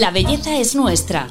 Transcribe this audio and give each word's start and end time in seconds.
La 0.00 0.10
belleza 0.10 0.58
es 0.58 0.74
nuestra. 0.74 1.28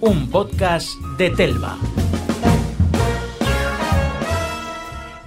Un 0.00 0.30
podcast 0.30 0.88
de 1.18 1.28
Telva. 1.32 1.76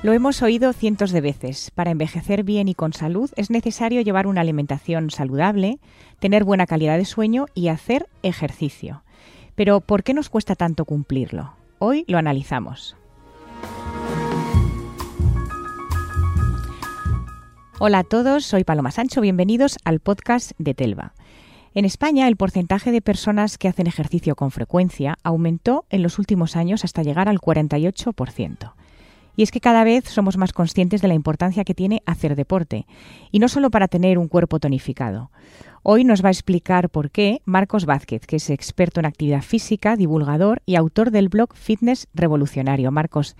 Lo 0.02 0.12
hemos 0.12 0.42
oído 0.42 0.74
cientos 0.74 1.12
de 1.12 1.22
veces. 1.22 1.70
Para 1.70 1.92
envejecer 1.92 2.44
bien 2.44 2.68
y 2.68 2.74
con 2.74 2.94
salud 2.94 3.30
es 3.36 3.52
necesario 3.52 4.02
llevar 4.02 4.26
una 4.26 4.42
alimentación 4.42 5.12
saludable, 5.12 5.78
tener 6.18 6.46
buena 6.46 6.66
calidad 6.66 6.98
de 6.98 7.06
sueño 7.06 7.46
y 7.54 7.68
hacer 7.68 8.10
ejercicio. 8.24 9.04
Pero 9.54 9.82
¿por 9.82 10.02
qué 10.02 10.16
nos 10.16 10.30
cuesta 10.30 10.56
tanto 10.56 10.86
cumplirlo? 10.86 11.54
Hoy 11.78 12.06
lo 12.08 12.18
analizamos. 12.18 12.98
Hola 17.86 18.00
a 18.00 18.04
todos, 18.06 18.46
soy 18.46 18.64
Paloma 18.64 18.92
Sancho, 18.92 19.20
bienvenidos 19.20 19.78
al 19.84 20.00
podcast 20.00 20.54
de 20.58 20.74
Telva. 20.74 21.12
En 21.74 21.84
España, 21.84 22.30
el 22.30 22.38
porcentaje 22.38 22.94
de 22.94 23.02
personas 23.02 23.58
que 23.58 23.68
hacen 23.68 23.88
ejercicio 23.88 24.38
con 24.38 24.52
frecuencia 24.52 25.18
aumentó 25.22 25.84
en 25.90 26.02
los 26.02 26.18
últimos 26.18 26.56
años 26.56 26.86
hasta 26.86 27.04
llegar 27.04 27.28
al 27.28 27.42
48%. 27.42 28.72
Y 29.36 29.44
es 29.44 29.52
que 29.52 29.60
cada 29.60 29.84
vez 29.84 30.06
somos 30.06 30.38
más 30.38 30.54
conscientes 30.54 31.02
de 31.02 31.10
la 31.10 31.14
importancia 31.14 31.66
que 31.66 31.74
tiene 31.74 32.02
hacer 32.06 32.38
deporte, 32.38 32.86
y 33.32 33.40
no 33.40 33.50
solo 33.50 33.70
para 33.70 33.90
tener 33.90 34.18
un 34.18 34.30
cuerpo 34.30 34.62
tonificado. 34.62 35.30
Hoy 35.86 36.06
nos 36.06 36.24
va 36.24 36.30
a 36.30 36.32
explicar 36.32 36.90
por 36.90 37.12
qué 37.12 37.42
Marcos 37.44 37.86
Vázquez, 37.86 38.26
que 38.26 38.38
es 38.38 38.50
experto 38.50 39.02
en 39.02 39.06
actividad 39.06 39.42
física, 39.42 39.98
divulgador 39.98 40.62
y 40.66 40.76
autor 40.76 41.12
del 41.12 41.28
blog 41.28 41.54
Fitness 41.56 42.08
Revolucionario. 42.14 42.90
Marcos, 42.90 43.36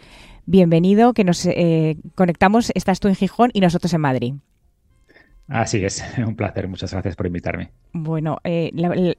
bienvenido, 0.46 1.14
que 1.14 1.24
nos 1.24 1.46
eh, 1.46 1.96
conectamos, 2.16 2.74
estás 2.76 3.00
tú 3.00 3.08
en 3.08 3.16
Gijón 3.16 3.50
y 3.54 3.62
nosotros 3.62 3.94
en 3.94 4.02
Madrid. 4.02 4.34
Así 5.48 5.86
es, 5.86 6.04
un 6.18 6.36
placer, 6.36 6.68
muchas 6.68 6.92
gracias 6.92 7.16
por 7.16 7.28
invitarme. 7.28 7.72
Bueno, 7.94 8.40
eh, 8.44 8.72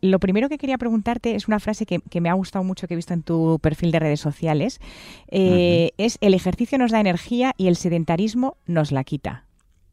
lo, 0.02 0.18
primero 0.18 0.50
que 0.50 0.58
quería 0.58 0.76
preguntarte 0.76 1.34
es 1.34 1.48
una 1.48 1.60
frase 1.60 1.86
que, 1.86 2.20
me 2.20 2.28
ha 2.28 2.34
gustado 2.34 2.62
mucho 2.62 2.86
que 2.86 2.92
he 2.92 2.96
visto 2.96 3.14
en 3.14 3.22
tu 3.22 3.58
perfil 3.58 3.90
de 3.90 4.00
redes 4.00 4.20
sociales, 4.20 4.80
eh, 5.28 5.92
es 5.96 6.18
el 6.20 6.34
ejercicio 6.34 6.76
nos 6.76 6.90
da 6.90 7.00
energía 7.00 7.54
y 7.56 7.68
el 7.68 7.76
sedentarismo 7.76 8.58
nos 8.66 8.92
la 8.92 9.02
quita. 9.02 9.44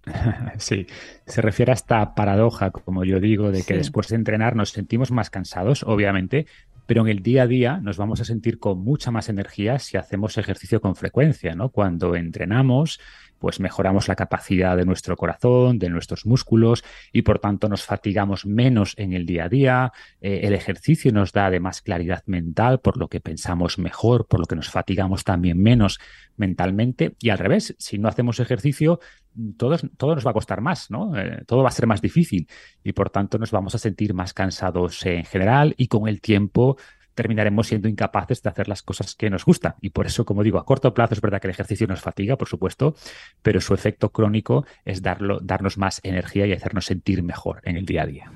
Sí, 0.57 0.87
se 1.25 1.41
refiere 1.41 1.71
a 1.71 1.75
esta 1.75 2.15
paradoja, 2.15 2.71
como 2.71 3.03
yo 3.03 3.19
digo, 3.19 3.51
de 3.51 3.63
que 3.63 3.75
después 3.75 4.07
de 4.07 4.15
entrenar 4.15 4.55
nos 4.55 4.71
sentimos 4.71 5.11
más 5.11 5.29
cansados, 5.29 5.83
obviamente, 5.83 6.47
pero 6.85 7.01
en 7.01 7.07
el 7.07 7.23
día 7.23 7.43
a 7.43 7.47
día 7.47 7.77
nos 7.77 7.97
vamos 7.97 8.19
a 8.21 8.25
sentir 8.25 8.59
con 8.59 8.79
mucha 8.79 9.11
más 9.11 9.29
energía 9.29 9.79
si 9.79 9.97
hacemos 9.97 10.37
ejercicio 10.37 10.81
con 10.81 10.95
frecuencia, 10.95 11.55
¿no? 11.55 11.69
Cuando 11.69 12.15
entrenamos, 12.15 12.99
pues 13.41 13.59
mejoramos 13.59 14.07
la 14.07 14.15
capacidad 14.15 14.77
de 14.77 14.85
nuestro 14.85 15.17
corazón, 15.17 15.79
de 15.79 15.89
nuestros 15.89 16.27
músculos 16.27 16.83
y 17.11 17.23
por 17.23 17.39
tanto 17.39 17.67
nos 17.67 17.83
fatigamos 17.83 18.45
menos 18.45 18.93
en 18.97 19.13
el 19.13 19.25
día 19.25 19.45
a 19.45 19.49
día. 19.49 19.93
Eh, 20.21 20.41
el 20.43 20.53
ejercicio 20.53 21.11
nos 21.11 21.31
da 21.33 21.47
además 21.47 21.81
claridad 21.81 22.21
mental, 22.27 22.79
por 22.79 22.97
lo 22.97 23.07
que 23.07 23.19
pensamos 23.19 23.79
mejor, 23.79 24.27
por 24.27 24.39
lo 24.39 24.45
que 24.45 24.55
nos 24.55 24.69
fatigamos 24.69 25.23
también 25.23 25.59
menos 25.59 25.99
mentalmente. 26.37 27.15
Y 27.19 27.29
al 27.29 27.39
revés, 27.39 27.75
si 27.79 27.97
no 27.97 28.07
hacemos 28.07 28.39
ejercicio, 28.39 28.99
todo, 29.57 29.75
todo 29.97 30.13
nos 30.13 30.25
va 30.25 30.31
a 30.31 30.35
costar 30.35 30.61
más, 30.61 30.91
¿no? 30.91 31.17
Eh, 31.17 31.43
todo 31.47 31.63
va 31.63 31.69
a 31.69 31.73
ser 31.73 31.87
más 31.87 32.01
difícil 32.01 32.47
y 32.83 32.93
por 32.93 33.09
tanto 33.09 33.39
nos 33.39 33.49
vamos 33.49 33.73
a 33.73 33.79
sentir 33.79 34.13
más 34.13 34.33
cansados 34.33 35.03
en 35.07 35.25
general 35.25 35.73
y 35.77 35.87
con 35.87 36.07
el 36.07 36.21
tiempo 36.21 36.77
terminaremos 37.13 37.67
siendo 37.67 37.87
incapaces 37.87 38.41
de 38.41 38.49
hacer 38.49 38.67
las 38.67 38.81
cosas 38.83 39.15
que 39.15 39.29
nos 39.29 39.45
gustan. 39.45 39.75
Y 39.81 39.89
por 39.89 40.05
eso, 40.05 40.25
como 40.25 40.43
digo, 40.43 40.57
a 40.59 40.65
corto 40.65 40.93
plazo 40.93 41.13
es 41.13 41.21
verdad 41.21 41.41
que 41.41 41.47
el 41.47 41.51
ejercicio 41.51 41.87
nos 41.87 42.01
fatiga, 42.01 42.37
por 42.37 42.47
supuesto, 42.47 42.95
pero 43.41 43.61
su 43.61 43.73
efecto 43.73 44.11
crónico 44.11 44.65
es 44.85 45.01
darlo, 45.01 45.39
darnos 45.41 45.77
más 45.77 45.99
energía 46.03 46.45
y 46.45 46.53
hacernos 46.53 46.85
sentir 46.85 47.23
mejor 47.23 47.61
en 47.63 47.77
el 47.77 47.85
día 47.85 48.03
a 48.03 48.05
día. 48.05 48.31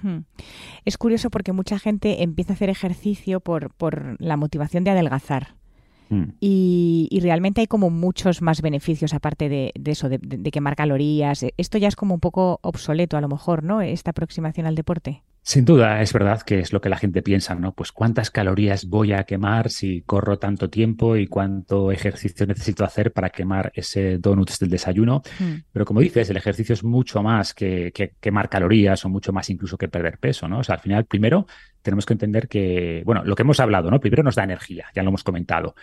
Es 0.85 0.97
curioso 0.97 1.29
porque 1.29 1.51
mucha 1.51 1.79
gente 1.79 2.23
empieza 2.23 2.53
a 2.53 2.55
hacer 2.55 2.69
ejercicio 2.69 3.39
por, 3.39 3.73
por 3.73 4.15
la 4.19 4.37
motivación 4.37 4.83
de 4.83 4.91
adelgazar. 4.91 5.55
Mm. 6.09 6.23
Y, 6.39 7.19
realmente 7.21 7.61
hay 7.61 7.67
como 7.67 7.89
muchos 7.89 8.41
más 8.41 8.61
beneficios 8.61 9.13
aparte 9.13 9.49
de, 9.49 9.71
eso, 9.85 10.09
de, 10.09 10.51
quemar 10.51 10.75
calorías. 10.75 11.45
Esto 11.57 11.77
ya 11.77 11.87
es 11.87 11.95
como 11.95 12.13
un 12.13 12.19
poco 12.19 12.59
obsoleto 12.61 13.17
a 13.17 13.21
lo 13.21 13.27
mejor, 13.27 13.63
¿no? 13.63 13.81
Esta 13.81 14.11
aproximación 14.11 14.67
al 14.67 14.75
deporte. 14.75 15.23
Sin 15.47 15.63
duda, 15.63 16.01
es 16.01 16.11
verdad 16.11 16.41
que 16.41 16.57
es 16.57 16.73
lo 16.73 16.81
que 16.81 16.89
la 16.89 16.97
gente 16.97 17.21
piensa, 17.21 17.53
¿no? 17.53 17.71
Pues 17.71 17.91
cuántas 17.91 18.31
calorías 18.31 18.87
voy 18.87 19.13
a 19.13 19.25
quemar 19.25 19.69
si 19.69 20.01
corro 20.01 20.39
tanto 20.39 20.71
tiempo 20.71 21.17
y 21.17 21.27
cuánto 21.27 21.91
ejercicio 21.91 22.47
necesito 22.47 22.83
hacer 22.83 23.13
para 23.13 23.29
quemar 23.29 23.71
ese 23.75 24.17
donuts 24.17 24.57
del 24.57 24.71
desayuno. 24.71 25.21
Mm. 25.37 25.53
Pero 25.71 25.85
como 25.85 25.99
dices, 25.99 26.31
el 26.31 26.37
ejercicio 26.37 26.73
es 26.73 26.83
mucho 26.83 27.21
más 27.21 27.53
que, 27.53 27.93
quemar 28.19 28.49
calorías 28.49 29.05
o 29.05 29.09
mucho 29.09 29.31
más 29.33 29.47
incluso 29.51 29.77
que 29.77 29.87
perder 29.87 30.17
peso, 30.17 30.47
¿no? 30.47 30.57
O 30.57 30.63
sea, 30.63 30.75
al 30.75 30.81
final, 30.81 31.05
primero 31.05 31.45
tenemos 31.83 32.07
que 32.07 32.13
entender 32.13 32.47
que, 32.47 33.03
bueno, 33.05 33.23
lo 33.23 33.35
que 33.35 33.43
hemos 33.43 33.59
hablado, 33.59 33.91
¿no? 33.91 33.99
Primero 33.99 34.23
nos 34.23 34.33
da 34.33 34.45
energía, 34.45 34.87
ya 34.95 35.03
lo 35.03 35.09
hemos 35.09 35.23
comentado. 35.23 35.75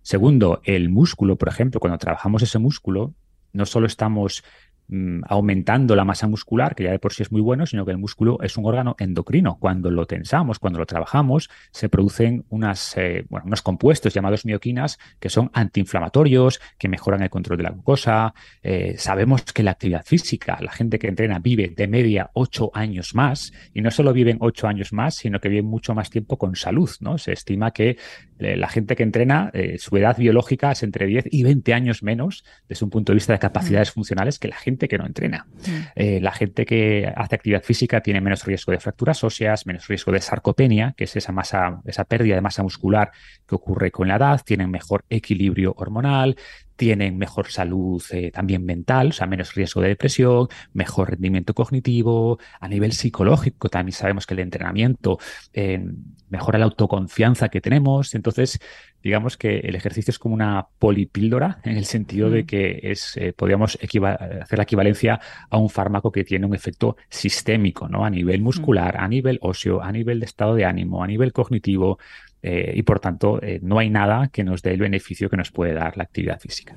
Segundo, 0.00 0.62
el 0.64 0.88
músculo, 0.88 1.36
por 1.36 1.50
ejemplo, 1.50 1.78
cuando 1.78 1.98
trabajamos 1.98 2.42
ese 2.42 2.58
músculo, 2.58 3.12
no 3.52 3.66
solo 3.66 3.86
estamos 3.86 4.44
Mm, 4.92 5.20
aumentando 5.28 5.94
la 5.94 6.04
masa 6.04 6.26
muscular, 6.26 6.74
que 6.74 6.82
ya 6.82 6.90
de 6.90 6.98
por 6.98 7.12
sí 7.12 7.22
es 7.22 7.30
muy 7.30 7.40
bueno, 7.40 7.64
sino 7.64 7.84
que 7.84 7.92
el 7.92 7.98
músculo 7.98 8.38
es 8.42 8.56
un 8.56 8.66
órgano 8.66 8.96
endocrino. 8.98 9.56
Cuando 9.60 9.88
lo 9.88 10.04
tensamos, 10.06 10.58
cuando 10.58 10.80
lo 10.80 10.86
trabajamos, 10.86 11.48
se 11.70 11.88
producen 11.88 12.44
unas, 12.48 12.96
eh, 12.96 13.24
unos 13.28 13.62
compuestos 13.62 14.12
llamados 14.12 14.44
mioquinas 14.44 14.98
que 15.20 15.28
son 15.28 15.48
antiinflamatorios, 15.54 16.60
que 16.76 16.88
mejoran 16.88 17.22
el 17.22 17.30
control 17.30 17.58
de 17.58 17.62
la 17.62 17.70
glucosa. 17.70 18.34
Eh, 18.64 18.96
sabemos 18.98 19.44
que 19.44 19.62
la 19.62 19.70
actividad 19.70 20.04
física, 20.04 20.58
la 20.60 20.72
gente 20.72 20.98
que 20.98 21.06
entrena 21.06 21.38
vive 21.38 21.68
de 21.68 21.86
media 21.86 22.30
ocho 22.34 22.72
años 22.74 23.14
más, 23.14 23.52
y 23.72 23.82
no 23.82 23.92
solo 23.92 24.12
viven 24.12 24.38
ocho 24.40 24.66
años 24.66 24.92
más, 24.92 25.14
sino 25.14 25.38
que 25.38 25.48
viven 25.48 25.66
mucho 25.66 25.94
más 25.94 26.10
tiempo 26.10 26.36
con 26.36 26.56
salud. 26.56 26.90
¿no? 26.98 27.16
Se 27.16 27.32
estima 27.32 27.70
que 27.70 27.96
eh, 28.40 28.56
la 28.56 28.66
gente 28.66 28.96
que 28.96 29.04
entrena, 29.04 29.52
su 29.78 29.96
edad 29.96 30.16
biológica 30.16 30.72
es 30.72 30.82
entre 30.82 31.06
10 31.06 31.26
y 31.30 31.44
20 31.44 31.74
años 31.74 32.02
menos 32.02 32.44
desde 32.68 32.84
un 32.84 32.90
punto 32.90 33.12
de 33.12 33.14
vista 33.14 33.34
de 33.34 33.38
capacidades 33.38 33.90
mm. 33.90 33.94
funcionales 33.94 34.40
que 34.40 34.48
la 34.48 34.56
gente 34.56 34.79
que 34.88 34.98
no 34.98 35.06
entrena. 35.06 35.46
Mm. 35.66 35.70
Eh, 35.94 36.20
la 36.20 36.32
gente 36.32 36.64
que 36.64 37.12
hace 37.14 37.34
actividad 37.34 37.62
física 37.62 38.00
tiene 38.00 38.20
menos 38.20 38.44
riesgo 38.44 38.72
de 38.72 38.80
fracturas 38.80 39.22
óseas, 39.24 39.66
menos 39.66 39.86
riesgo 39.88 40.12
de 40.12 40.20
sarcopenia, 40.20 40.94
que 40.96 41.04
es 41.04 41.16
esa 41.16 41.32
masa, 41.32 41.80
esa 41.84 42.04
pérdida 42.04 42.34
de 42.34 42.40
masa 42.40 42.62
muscular 42.62 43.10
que 43.46 43.54
ocurre 43.54 43.90
con 43.90 44.08
la 44.08 44.16
edad, 44.16 44.40
tienen 44.44 44.70
mejor 44.70 45.04
equilibrio 45.08 45.74
hormonal, 45.76 46.36
tienen 46.80 47.18
mejor 47.18 47.48
salud 47.50 48.02
eh, 48.10 48.30
también 48.30 48.64
mental, 48.64 49.08
o 49.08 49.12
sea, 49.12 49.26
menos 49.26 49.54
riesgo 49.54 49.82
de 49.82 49.88
depresión, 49.88 50.48
mejor 50.72 51.10
rendimiento 51.10 51.52
cognitivo, 51.52 52.38
a 52.58 52.68
nivel 52.68 52.92
psicológico 52.92 53.68
también 53.68 53.92
sabemos 53.92 54.26
que 54.26 54.32
el 54.32 54.40
entrenamiento 54.40 55.18
eh, 55.52 55.84
mejora 56.30 56.58
la 56.58 56.64
autoconfianza 56.64 57.50
que 57.50 57.60
tenemos, 57.60 58.14
entonces 58.14 58.58
digamos 59.02 59.36
que 59.36 59.58
el 59.58 59.74
ejercicio 59.74 60.10
es 60.10 60.18
como 60.18 60.34
una 60.34 60.68
polipíldora 60.78 61.60
en 61.64 61.76
el 61.76 61.84
sentido 61.84 62.30
de 62.30 62.44
mm. 62.44 62.46
que 62.46 62.80
es, 62.82 63.14
eh, 63.18 63.34
podríamos 63.34 63.76
hacer 63.76 64.58
la 64.58 64.62
equivalencia 64.62 65.20
a 65.50 65.58
un 65.58 65.68
fármaco 65.68 66.10
que 66.10 66.24
tiene 66.24 66.46
un 66.46 66.54
efecto 66.54 66.96
sistémico, 67.10 67.90
¿no? 67.90 68.06
A 68.06 68.10
nivel 68.10 68.40
muscular, 68.40 68.94
mm. 68.96 69.04
a 69.04 69.08
nivel 69.08 69.38
óseo, 69.42 69.82
a 69.82 69.92
nivel 69.92 70.20
de 70.20 70.24
estado 70.24 70.54
de 70.54 70.64
ánimo, 70.64 71.04
a 71.04 71.06
nivel 71.06 71.34
cognitivo, 71.34 71.98
eh, 72.42 72.72
y 72.74 72.82
por 72.82 73.00
tanto 73.00 73.40
eh, 73.42 73.60
no 73.62 73.78
hay 73.78 73.90
nada 73.90 74.28
que 74.28 74.44
nos 74.44 74.62
dé 74.62 74.72
el 74.72 74.80
beneficio 74.80 75.28
que 75.28 75.36
nos 75.36 75.50
puede 75.50 75.74
dar 75.74 75.96
la 75.96 76.04
actividad 76.04 76.40
física. 76.40 76.76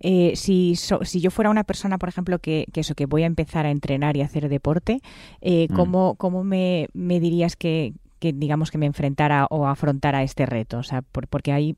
Eh, 0.00 0.32
si, 0.34 0.76
si 0.76 1.20
yo 1.20 1.30
fuera 1.30 1.50
una 1.50 1.64
persona, 1.64 1.98
por 1.98 2.08
ejemplo, 2.08 2.38
que, 2.38 2.66
que, 2.72 2.80
eso, 2.80 2.94
que 2.94 3.06
voy 3.06 3.22
a 3.22 3.26
empezar 3.26 3.66
a 3.66 3.70
entrenar 3.70 4.16
y 4.16 4.22
hacer 4.22 4.48
deporte, 4.48 5.00
mm. 5.42 5.74
¿cómo, 5.74 6.14
¿cómo, 6.16 6.44
me, 6.44 6.88
me 6.94 7.20
dirías 7.20 7.56
que, 7.56 7.92
que 8.18 8.32
digamos 8.32 8.70
que 8.70 8.78
me 8.78 8.86
enfrentara 8.86 9.46
o 9.50 9.66
afrontara 9.66 10.22
este 10.22 10.46
reto, 10.46 10.78
o 10.78 10.82
sea, 10.82 11.02
porque 11.02 11.52
hay 11.52 11.76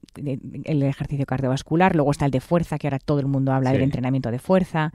el 0.64 0.82
ejercicio 0.82 1.26
cardiovascular, 1.26 1.94
luego 1.94 2.10
está 2.10 2.24
el 2.24 2.30
de 2.30 2.40
fuerza, 2.40 2.78
que 2.78 2.86
ahora 2.86 2.98
todo 2.98 3.20
el 3.20 3.26
mundo 3.26 3.52
habla 3.52 3.72
del 3.72 3.82
entrenamiento 3.82 4.30
de 4.30 4.38
fuerza. 4.38 4.92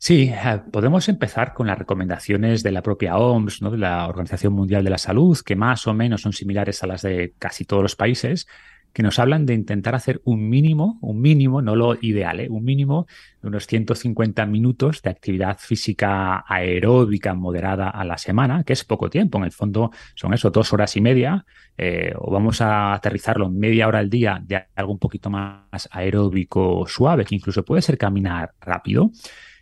Sí, 0.00 0.30
eh, 0.32 0.60
podemos 0.70 1.08
empezar 1.08 1.54
con 1.54 1.66
las 1.66 1.76
recomendaciones 1.76 2.62
de 2.62 2.70
la 2.70 2.82
propia 2.82 3.18
OMS, 3.18 3.62
¿no? 3.62 3.70
de 3.72 3.78
la 3.78 4.06
Organización 4.06 4.52
Mundial 4.52 4.84
de 4.84 4.90
la 4.90 4.98
Salud, 4.98 5.36
que 5.44 5.56
más 5.56 5.88
o 5.88 5.94
menos 5.94 6.22
son 6.22 6.32
similares 6.32 6.84
a 6.84 6.86
las 6.86 7.02
de 7.02 7.34
casi 7.38 7.64
todos 7.64 7.82
los 7.82 7.96
países, 7.96 8.46
que 8.92 9.02
nos 9.02 9.18
hablan 9.18 9.44
de 9.44 9.54
intentar 9.54 9.96
hacer 9.96 10.20
un 10.24 10.48
mínimo, 10.48 10.98
un 11.02 11.20
mínimo, 11.20 11.62
no 11.62 11.74
lo 11.74 11.96
ideal, 12.00 12.40
¿eh? 12.40 12.48
un 12.48 12.64
mínimo 12.64 13.06
de 13.42 13.48
unos 13.48 13.66
150 13.66 14.46
minutos 14.46 15.02
de 15.02 15.10
actividad 15.10 15.58
física 15.58 16.44
aeróbica 16.46 17.34
moderada 17.34 17.90
a 17.90 18.04
la 18.04 18.18
semana, 18.18 18.62
que 18.64 18.74
es 18.74 18.84
poco 18.84 19.10
tiempo, 19.10 19.38
en 19.38 19.44
el 19.44 19.52
fondo 19.52 19.90
son 20.14 20.32
eso, 20.32 20.50
dos 20.50 20.72
horas 20.72 20.96
y 20.96 21.00
media, 21.00 21.44
eh, 21.76 22.12
o 22.16 22.30
vamos 22.30 22.60
a 22.60 22.94
aterrizarlo 22.94 23.50
media 23.50 23.88
hora 23.88 23.98
al 23.98 24.10
día 24.10 24.40
de 24.44 24.64
algo 24.76 24.92
un 24.92 24.98
poquito 24.98 25.28
más 25.28 25.88
aeróbico 25.90 26.84
suave, 26.86 27.24
que 27.24 27.34
incluso 27.34 27.64
puede 27.64 27.82
ser 27.82 27.98
caminar 27.98 28.52
rápido. 28.60 29.10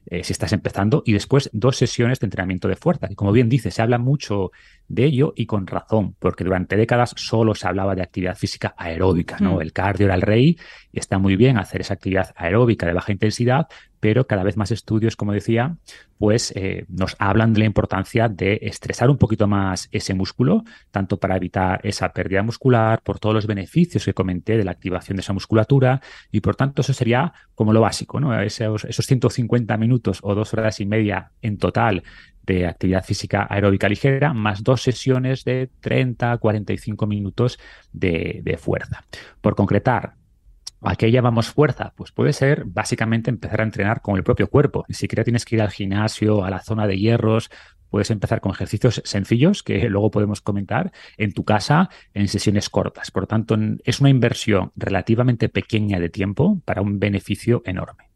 Eh, 0.09 0.23
si 0.23 0.33
estás 0.33 0.53
empezando, 0.53 1.03
y 1.05 1.13
después 1.13 1.51
dos 1.53 1.77
sesiones 1.77 2.21
de 2.21 2.27
entrenamiento 2.27 2.69
de 2.69 2.77
fuerza. 2.77 3.09
Y 3.11 3.17
como 3.17 3.33
bien 3.33 3.49
dice, 3.49 3.71
se 3.71 3.83
habla 3.83 3.99
mucho 3.99 4.53
de 4.89 5.05
ello 5.05 5.33
y 5.37 5.47
con 5.47 5.67
razón, 5.67 6.15
porque 6.19 6.45
durante 6.45 6.77
décadas 6.77 7.13
solo 7.17 7.55
se 7.55 7.67
hablaba 7.67 7.95
de 7.95 8.03
actividad 8.03 8.37
física 8.37 8.75
aeróbica, 8.77 9.39
¿no? 9.41 9.57
Mm. 9.57 9.63
El 9.63 9.73
cardio 9.73 10.07
era 10.07 10.15
el 10.15 10.23
rey 10.23 10.57
y 10.93 10.99
está 11.01 11.19
muy 11.19 11.35
bien 11.37 11.59
hacer 11.59 11.81
esa 11.81 11.95
actividad 11.95 12.33
aeróbica 12.37 12.87
de 12.87 12.93
baja 12.93 13.13
intensidad, 13.13 13.67
pero 14.07 14.25
cada 14.29 14.45
vez 14.45 14.57
más 14.57 14.71
estudios, 14.71 15.17
como 15.17 15.33
decía, 15.33 15.79
pues 16.17 16.53
eh, 16.55 16.85
nos 16.87 17.17
hablan 17.19 17.53
de 17.53 17.59
la 17.59 17.65
importancia 17.65 18.29
de 18.29 18.61
estresar 18.63 19.11
un 19.11 19.19
poquito 19.19 19.49
más 19.49 19.89
ese 19.91 20.15
músculo, 20.15 20.63
tanto 20.93 21.19
para 21.19 21.37
evitar 21.37 21.81
esa 21.83 22.13
pérdida 22.13 22.45
muscular, 22.45 23.03
por 23.03 23.19
todos 23.19 23.35
los 23.35 23.49
beneficios 23.49 24.05
que 24.05 24.15
comenté 24.15 24.57
de 24.57 24.63
la 24.63 24.71
activación 24.71 25.17
de 25.17 25.23
esa 25.23 25.33
musculatura, 25.33 26.01
y 26.31 26.41
por 26.41 26.55
tanto 26.55 26.83
eso 26.83 26.93
sería 26.93 27.33
como 27.57 27.73
lo 27.73 27.81
básico, 27.81 28.21
¿no? 28.21 28.41
Esos, 28.41 28.85
esos 28.85 29.07
150 29.07 29.77
minutos 29.77 30.21
o 30.23 30.37
dos 30.37 30.55
horas 30.55 30.79
y 30.79 30.87
media 30.87 31.33
en 31.43 31.59
total 31.59 32.05
de 32.45 32.65
actividad 32.65 33.05
física 33.05 33.49
aeróbica 33.51 33.89
ligera, 33.89 34.33
más 34.33 34.63
dos 34.63 34.83
sesiones 34.83 35.43
de 35.45 35.69
30 35.81 36.39
45 36.39 37.09
minutos 37.09 37.59
de, 37.93 38.39
de 38.45 38.57
fuerza. 38.57 39.05
Por 39.41 39.57
concretar, 39.57 40.15
¿A 40.83 40.97
qué 40.97 41.11
llamamos 41.11 41.49
fuerza? 41.49 41.93
Pues 41.97 42.13
puede 42.13 42.33
ser 42.33 42.65
básicamente 42.67 43.31
empezar 43.31 43.61
a 43.61 43.65
entrenar 43.65 44.03
con 44.03 44.17
el 44.17 44.25
propio 44.25 44.49
cuerpo. 44.49 44.85
Ni 44.89 44.95
siquiera 44.95 45.25
tienes 45.25 45.45
que 45.45 45.57
ir 45.57 45.63
al 45.63 45.71
gimnasio, 45.71 46.45
a 46.45 46.51
la 46.51 46.61
zona 46.61 46.87
de 46.87 46.99
hierros. 46.99 47.51
Puedes 47.91 48.11
empezar 48.11 48.41
con 48.41 48.53
ejercicios 48.53 49.01
sencillos 49.05 49.63
que 49.63 49.79
luego 49.89 50.11
podemos 50.11 50.41
comentar 50.41 50.93
en 51.17 51.33
tu 51.33 51.45
casa 51.45 51.89
en 52.15 52.29
sesiones 52.29 52.69
cortas. 52.69 53.11
Por 53.11 53.25
lo 53.25 53.27
tanto, 53.27 53.57
es 53.85 54.01
una 54.01 54.11
inversión 54.11 54.73
relativamente 54.77 55.49
pequeña 55.49 55.99
de 55.99 56.11
tiempo 56.11 56.61
para 56.65 56.83
un 56.83 56.99
beneficio 56.99 57.63
enorme. 57.65 58.11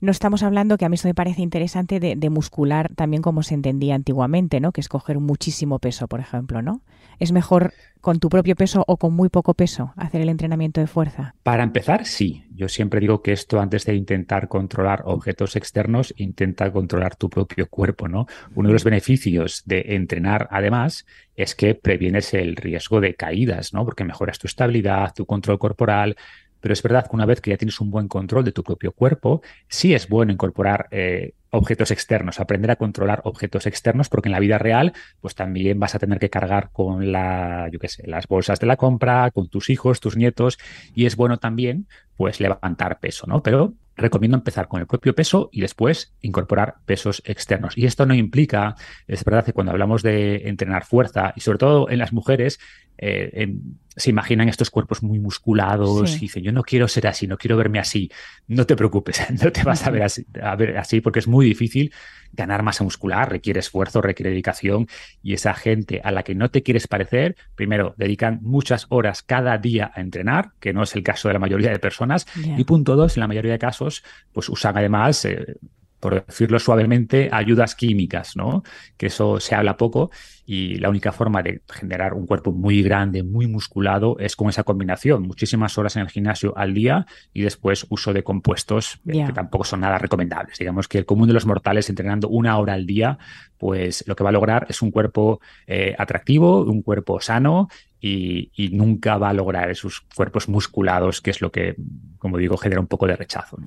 No 0.00 0.10
estamos 0.10 0.42
hablando, 0.42 0.78
que 0.78 0.84
a 0.84 0.88
mí 0.88 0.94
eso 0.94 1.08
me 1.08 1.14
parece 1.14 1.42
interesante, 1.42 1.98
de, 1.98 2.30
muscular 2.30 2.90
también 2.94 3.22
como 3.22 3.42
se 3.42 3.54
entendía 3.54 3.94
antiguamente, 3.94 4.60
¿no? 4.60 4.72
Que 4.72 4.80
es 4.80 4.88
coger 4.88 5.18
muchísimo 5.18 5.78
peso, 5.78 6.06
por 6.06 6.20
ejemplo, 6.20 6.62
¿no? 6.62 6.82
¿Es 7.18 7.32
mejor 7.32 7.72
con 8.00 8.18
tu 8.18 8.28
propio 8.28 8.56
peso 8.56 8.84
o 8.86 8.96
con 8.96 9.14
muy 9.14 9.28
poco 9.28 9.54
peso 9.54 9.92
hacer 9.96 10.20
el 10.20 10.28
entrenamiento 10.28 10.80
de 10.80 10.86
fuerza? 10.86 11.34
Para 11.42 11.62
empezar, 11.62 12.04
sí. 12.04 12.44
Yo 12.54 12.68
siempre 12.68 13.00
digo 13.00 13.22
que 13.22 13.32
esto 13.32 13.60
antes 13.60 13.86
de 13.86 13.94
intentar 13.94 14.48
controlar 14.48 15.02
objetos 15.04 15.56
externos, 15.56 16.12
intenta 16.16 16.70
controlar 16.72 17.16
tu 17.16 17.30
propio 17.30 17.68
cuerpo, 17.68 18.08
¿no? 18.08 18.26
Uno 18.54 18.68
de 18.68 18.72
los 18.74 18.84
beneficios 18.84 19.62
de 19.64 19.84
entrenar, 19.94 20.48
además, 20.50 21.06
es 21.36 21.54
que 21.54 21.74
previenes 21.74 22.34
el 22.34 22.56
riesgo 22.56 23.00
de 23.00 23.14
caídas, 23.14 23.72
¿no? 23.72 23.84
Porque 23.84 24.04
mejoras 24.04 24.38
tu 24.38 24.46
estabilidad, 24.46 25.14
tu 25.14 25.24
control 25.24 25.58
corporal, 25.58 26.16
pero 26.62 26.72
es 26.72 26.82
verdad 26.82 27.06
que 27.08 27.16
una 27.16 27.26
vez 27.26 27.40
que 27.40 27.50
ya 27.50 27.56
tienes 27.56 27.80
un 27.80 27.90
buen 27.90 28.08
control 28.08 28.44
de 28.44 28.52
tu 28.52 28.62
propio 28.62 28.92
cuerpo, 28.92 29.42
sí 29.68 29.94
es 29.94 30.08
bueno 30.08 30.32
incorporar 30.32 30.86
eh, 30.92 31.34
objetos 31.52 31.90
externos, 31.90 32.40
aprender 32.40 32.70
a 32.70 32.76
controlar 32.76 33.20
objetos 33.24 33.66
externos, 33.66 34.08
porque 34.08 34.28
en 34.28 34.32
la 34.32 34.40
vida 34.40 34.58
real, 34.58 34.94
pues 35.20 35.34
también 35.34 35.78
vas 35.78 35.94
a 35.94 35.98
tener 35.98 36.18
que 36.18 36.30
cargar 36.30 36.70
con 36.72 37.12
la, 37.12 37.68
yo 37.70 37.78
qué 37.78 37.88
sé, 37.88 38.06
las 38.06 38.26
bolsas 38.26 38.58
de 38.58 38.66
la 38.66 38.76
compra, 38.76 39.30
con 39.30 39.48
tus 39.48 39.68
hijos, 39.68 40.00
tus 40.00 40.16
nietos, 40.16 40.58
y 40.94 41.04
es 41.04 41.14
bueno 41.14 41.38
también, 41.38 41.86
pues, 42.16 42.40
levantar 42.40 43.00
peso, 43.00 43.26
¿no? 43.26 43.42
Pero 43.42 43.74
recomiendo 43.96 44.38
empezar 44.38 44.66
con 44.66 44.80
el 44.80 44.86
propio 44.86 45.14
peso 45.14 45.50
y 45.52 45.60
después 45.60 46.14
incorporar 46.22 46.76
pesos 46.86 47.22
externos. 47.26 47.76
Y 47.76 47.84
esto 47.84 48.06
no 48.06 48.14
implica, 48.14 48.74
es 49.06 49.22
verdad 49.22 49.44
que 49.44 49.52
cuando 49.52 49.72
hablamos 49.72 50.02
de 50.02 50.48
entrenar 50.48 50.86
fuerza, 50.86 51.34
y 51.36 51.42
sobre 51.42 51.58
todo 51.58 51.90
en 51.90 51.98
las 51.98 52.14
mujeres, 52.14 52.60
eh, 52.96 53.54
se 53.96 54.10
imaginan 54.10 54.48
estos 54.48 54.70
cuerpos 54.70 55.02
muy 55.02 55.18
musculados 55.18 56.16
y 56.16 56.20
dicen, 56.20 56.42
yo 56.42 56.52
no 56.52 56.62
quiero 56.62 56.88
ser 56.88 57.06
así, 57.06 57.26
no 57.26 57.36
quiero 57.36 57.56
verme 57.56 57.78
así. 57.78 58.10
No 58.46 58.66
te 58.66 58.76
preocupes, 58.76 59.22
no 59.42 59.52
te 59.52 59.62
vas 59.62 59.86
a 59.86 59.90
ver 59.90 60.02
así, 60.02 60.26
a 60.42 60.56
ver 60.56 60.78
así 60.78 61.00
porque 61.00 61.18
es 61.18 61.28
muy 61.28 61.46
difícil 61.46 61.92
ganar 62.32 62.62
masa 62.62 62.84
muscular, 62.84 63.30
requiere 63.30 63.60
esfuerzo, 63.60 64.00
requiere 64.00 64.30
dedicación 64.30 64.88
y 65.22 65.34
esa 65.34 65.52
gente 65.54 66.00
a 66.02 66.10
la 66.10 66.22
que 66.22 66.34
no 66.34 66.50
te 66.50 66.62
quieres 66.62 66.88
parecer, 66.88 67.36
primero, 67.54 67.94
dedican 67.98 68.38
muchas 68.42 68.86
horas 68.88 69.22
cada 69.22 69.58
día 69.58 69.92
a 69.94 70.00
entrenar, 70.00 70.52
que 70.58 70.72
no 70.72 70.82
es 70.84 70.94
el 70.94 71.02
caso 71.02 71.28
de 71.28 71.34
la 71.34 71.40
mayoría 71.40 71.70
de 71.70 71.78
personas, 71.78 72.26
y 72.34 72.64
punto 72.64 72.96
dos, 72.96 73.16
en 73.16 73.20
la 73.20 73.28
mayoría 73.28 73.52
de 73.52 73.58
casos, 73.58 74.02
pues 74.32 74.48
usan 74.48 74.76
además... 74.76 75.24
Eh, 75.24 75.56
por 76.02 76.26
decirlo 76.26 76.58
suavemente, 76.58 77.28
ayudas 77.30 77.76
químicas, 77.76 78.36
¿no? 78.36 78.64
Que 78.96 79.06
eso 79.06 79.38
se 79.38 79.54
habla 79.54 79.76
poco 79.76 80.10
y 80.44 80.74
la 80.80 80.90
única 80.90 81.12
forma 81.12 81.44
de 81.44 81.62
generar 81.68 82.14
un 82.14 82.26
cuerpo 82.26 82.50
muy 82.50 82.82
grande, 82.82 83.22
muy 83.22 83.46
musculado, 83.46 84.18
es 84.18 84.34
con 84.34 84.48
esa 84.48 84.64
combinación, 84.64 85.22
muchísimas 85.22 85.78
horas 85.78 85.94
en 85.94 86.02
el 86.02 86.08
gimnasio 86.08 86.58
al 86.58 86.74
día 86.74 87.06
y 87.32 87.42
después 87.42 87.86
uso 87.88 88.12
de 88.12 88.24
compuestos 88.24 88.98
eh, 89.06 89.24
que 89.24 89.32
tampoco 89.32 89.62
son 89.62 89.78
nada 89.78 89.96
recomendables. 89.96 90.58
Digamos 90.58 90.88
que 90.88 90.98
el 90.98 91.06
común 91.06 91.28
de 91.28 91.34
los 91.34 91.46
mortales 91.46 91.88
entrenando 91.88 92.28
una 92.28 92.58
hora 92.58 92.72
al 92.72 92.84
día, 92.84 93.18
pues 93.56 94.02
lo 94.08 94.16
que 94.16 94.24
va 94.24 94.30
a 94.30 94.32
lograr 94.32 94.66
es 94.68 94.82
un 94.82 94.90
cuerpo 94.90 95.40
eh, 95.68 95.94
atractivo, 95.96 96.64
un 96.64 96.82
cuerpo 96.82 97.20
sano 97.20 97.68
y, 98.02 98.50
nunca 98.72 99.16
va 99.16 99.28
a 99.28 99.32
lograr 99.32 99.70
esos 99.70 100.00
cuerpos 100.14 100.48
musculados, 100.48 101.20
que 101.20 101.30
es 101.30 101.40
lo 101.40 101.52
que, 101.52 101.76
como 102.18 102.36
digo, 102.36 102.56
genera 102.56 102.80
un 102.80 102.88
poco 102.88 103.06
de 103.06 103.16
rechazo. 103.16 103.58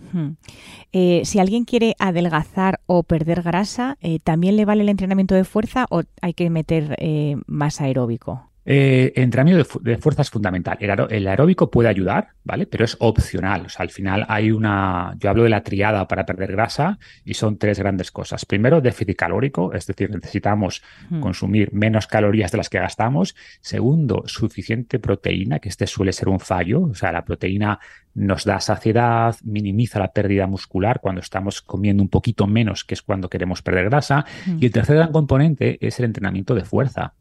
Eh, 0.92 1.22
si 1.24 1.40
alguien 1.40 1.64
quiere 1.64 1.96
adelgazar 2.00 2.82
o 2.86 3.04
perder 3.04 3.42
grasa, 3.42 3.98
¿también 4.24 4.58
le 4.58 4.66
vale 4.66 4.84
el 4.84 4.90
entrenamiento 4.90 5.36
de 5.36 5.46
fuerza 5.46 5.86
o 5.90 6.04
hay 6.22 6.34
que 6.34 6.50
meter 6.50 6.96
eh, 7.00 7.38
más 7.48 7.80
aeróbico? 7.80 8.50
Eh, 8.68 9.14
entrenamiento 9.16 9.80
de, 9.82 9.98
fuerza 10.00 10.24
es 10.24 10.32
fundamental. 10.32 10.78
El, 10.80 11.28
aeróbico 11.28 11.70
puede 11.70 11.88
ayudar, 11.88 12.30
¿vale? 12.44 12.66
Pero 12.66 12.84
es 12.84 12.98
opcional. 13.00 13.68
O 13.68 13.70
sea, 13.70 13.84
al 13.84 13.92
final 13.92 14.26
hay 14.28 14.52
una. 14.52 15.16
Yo 15.20 15.30
hablo 15.30 15.44
de 15.44 15.50
la 15.50 15.62
triada 15.62 16.08
para 16.08 16.26
perder 16.26 16.52
grasa 16.52 16.98
y 17.24 17.36
son 17.36 17.58
tres 17.58 17.78
grandes 17.78 18.12
cosas. 18.12 18.46
Primero, 18.46 18.82
déficit 18.82 19.16
calórico, 19.16 19.72
es 19.74 19.86
decir, 19.86 20.10
necesitamos 20.10 20.82
consumir 21.20 21.72
menos 21.74 22.08
calorías 22.08 22.52
de 22.52 22.58
las 22.58 22.70
que 22.70 22.80
gastamos. 22.80 23.36
Segundo, 23.62 24.24
suficiente 24.26 24.98
proteína, 24.98 25.60
que 25.60 25.70
este 25.70 25.86
suele 25.86 26.12
ser 26.12 26.30
un 26.30 26.40
fallo. 26.40 26.82
O 26.82 26.96
sea, 26.96 27.12
la 27.12 27.24
proteína 27.24 27.80
nos 28.16 28.46
da 28.46 28.60
saciedad, 28.62 29.36
minimiza 29.44 30.00
la 30.00 30.12
pérdida 30.14 30.48
muscular 30.48 31.02
cuando 31.02 31.22
estamos 31.22 31.62
comiendo 31.62 32.02
un 32.02 32.10
poquito 32.10 32.48
menos, 32.48 32.86
que 32.86 32.94
es 32.94 33.02
cuando 33.02 33.30
queremos 33.30 33.62
perder 33.62 33.86
grasa. 33.86 34.26
Y 34.60 34.66
el 34.66 34.72
tercer 34.72 34.96
gran 34.96 35.12
componente 35.12 35.78
es 35.86 36.00
el 36.00 36.06
entrenamiento 36.06 36.56
de 36.56 36.64
fuerza. 36.64 37.14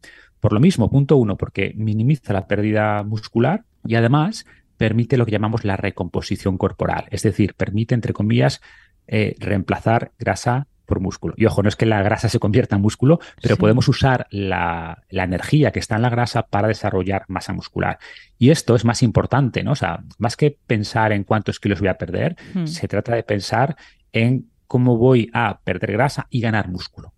Por 0.45 0.53
lo 0.53 0.59
mismo, 0.59 0.91
punto 0.91 1.17
uno, 1.17 1.37
porque 1.37 1.73
minimiza 1.75 2.31
la 2.31 2.45
pérdida 2.45 3.01
muscular 3.01 3.63
y 3.83 3.95
además 3.95 4.45
permite 4.77 5.17
lo 5.17 5.25
que 5.25 5.31
llamamos 5.31 5.65
la 5.65 5.75
recomposición 5.75 6.59
corporal, 6.59 7.05
es 7.09 7.23
decir, 7.23 7.55
permite, 7.55 7.95
entre 7.95 8.13
comillas, 8.13 8.61
eh, 9.07 9.35
reemplazar 9.39 10.11
grasa 10.19 10.67
por 10.85 10.99
músculo. 10.99 11.33
Y 11.35 11.47
ojo, 11.47 11.63
no 11.63 11.69
es 11.69 11.75
que 11.75 11.87
la 11.87 12.03
grasa 12.03 12.29
se 12.29 12.37
convierta 12.37 12.75
en 12.75 12.83
músculo, 12.83 13.19
pero 13.41 13.57
podemos 13.57 13.87
usar 13.87 14.27
la, 14.29 15.01
energía 15.09 15.71
que 15.71 15.79
está 15.79 15.95
en 15.95 16.03
la 16.03 16.11
grasa 16.11 16.43
para 16.43 16.67
desarrollar 16.67 17.25
masa 17.27 17.51
muscular. 17.51 17.97
Y 18.37 18.51
esto 18.51 18.75
es 18.75 18.85
más 18.85 19.01
importante, 19.01 19.63
¿no? 19.63 19.71
O 19.71 19.75
sea, 19.75 20.03
más 20.19 20.37
que 20.37 20.59
pensar 20.67 21.11
en 21.11 21.23
cuántos 21.23 21.59
kilos 21.59 21.79
voy 21.79 21.89
a 21.89 21.97
perder, 21.97 22.37
hmm. 22.53 22.67
se 22.67 22.87
trata 22.87 23.15
de 23.15 23.23
pensar 23.23 23.77
en 24.11 24.51
cómo 24.67 24.95
voy 24.95 25.27
a 25.33 25.61
perder 25.63 25.93
grasa 25.93 26.27
y 26.29 26.39
ganar 26.39 26.69
músculo. 26.69 27.14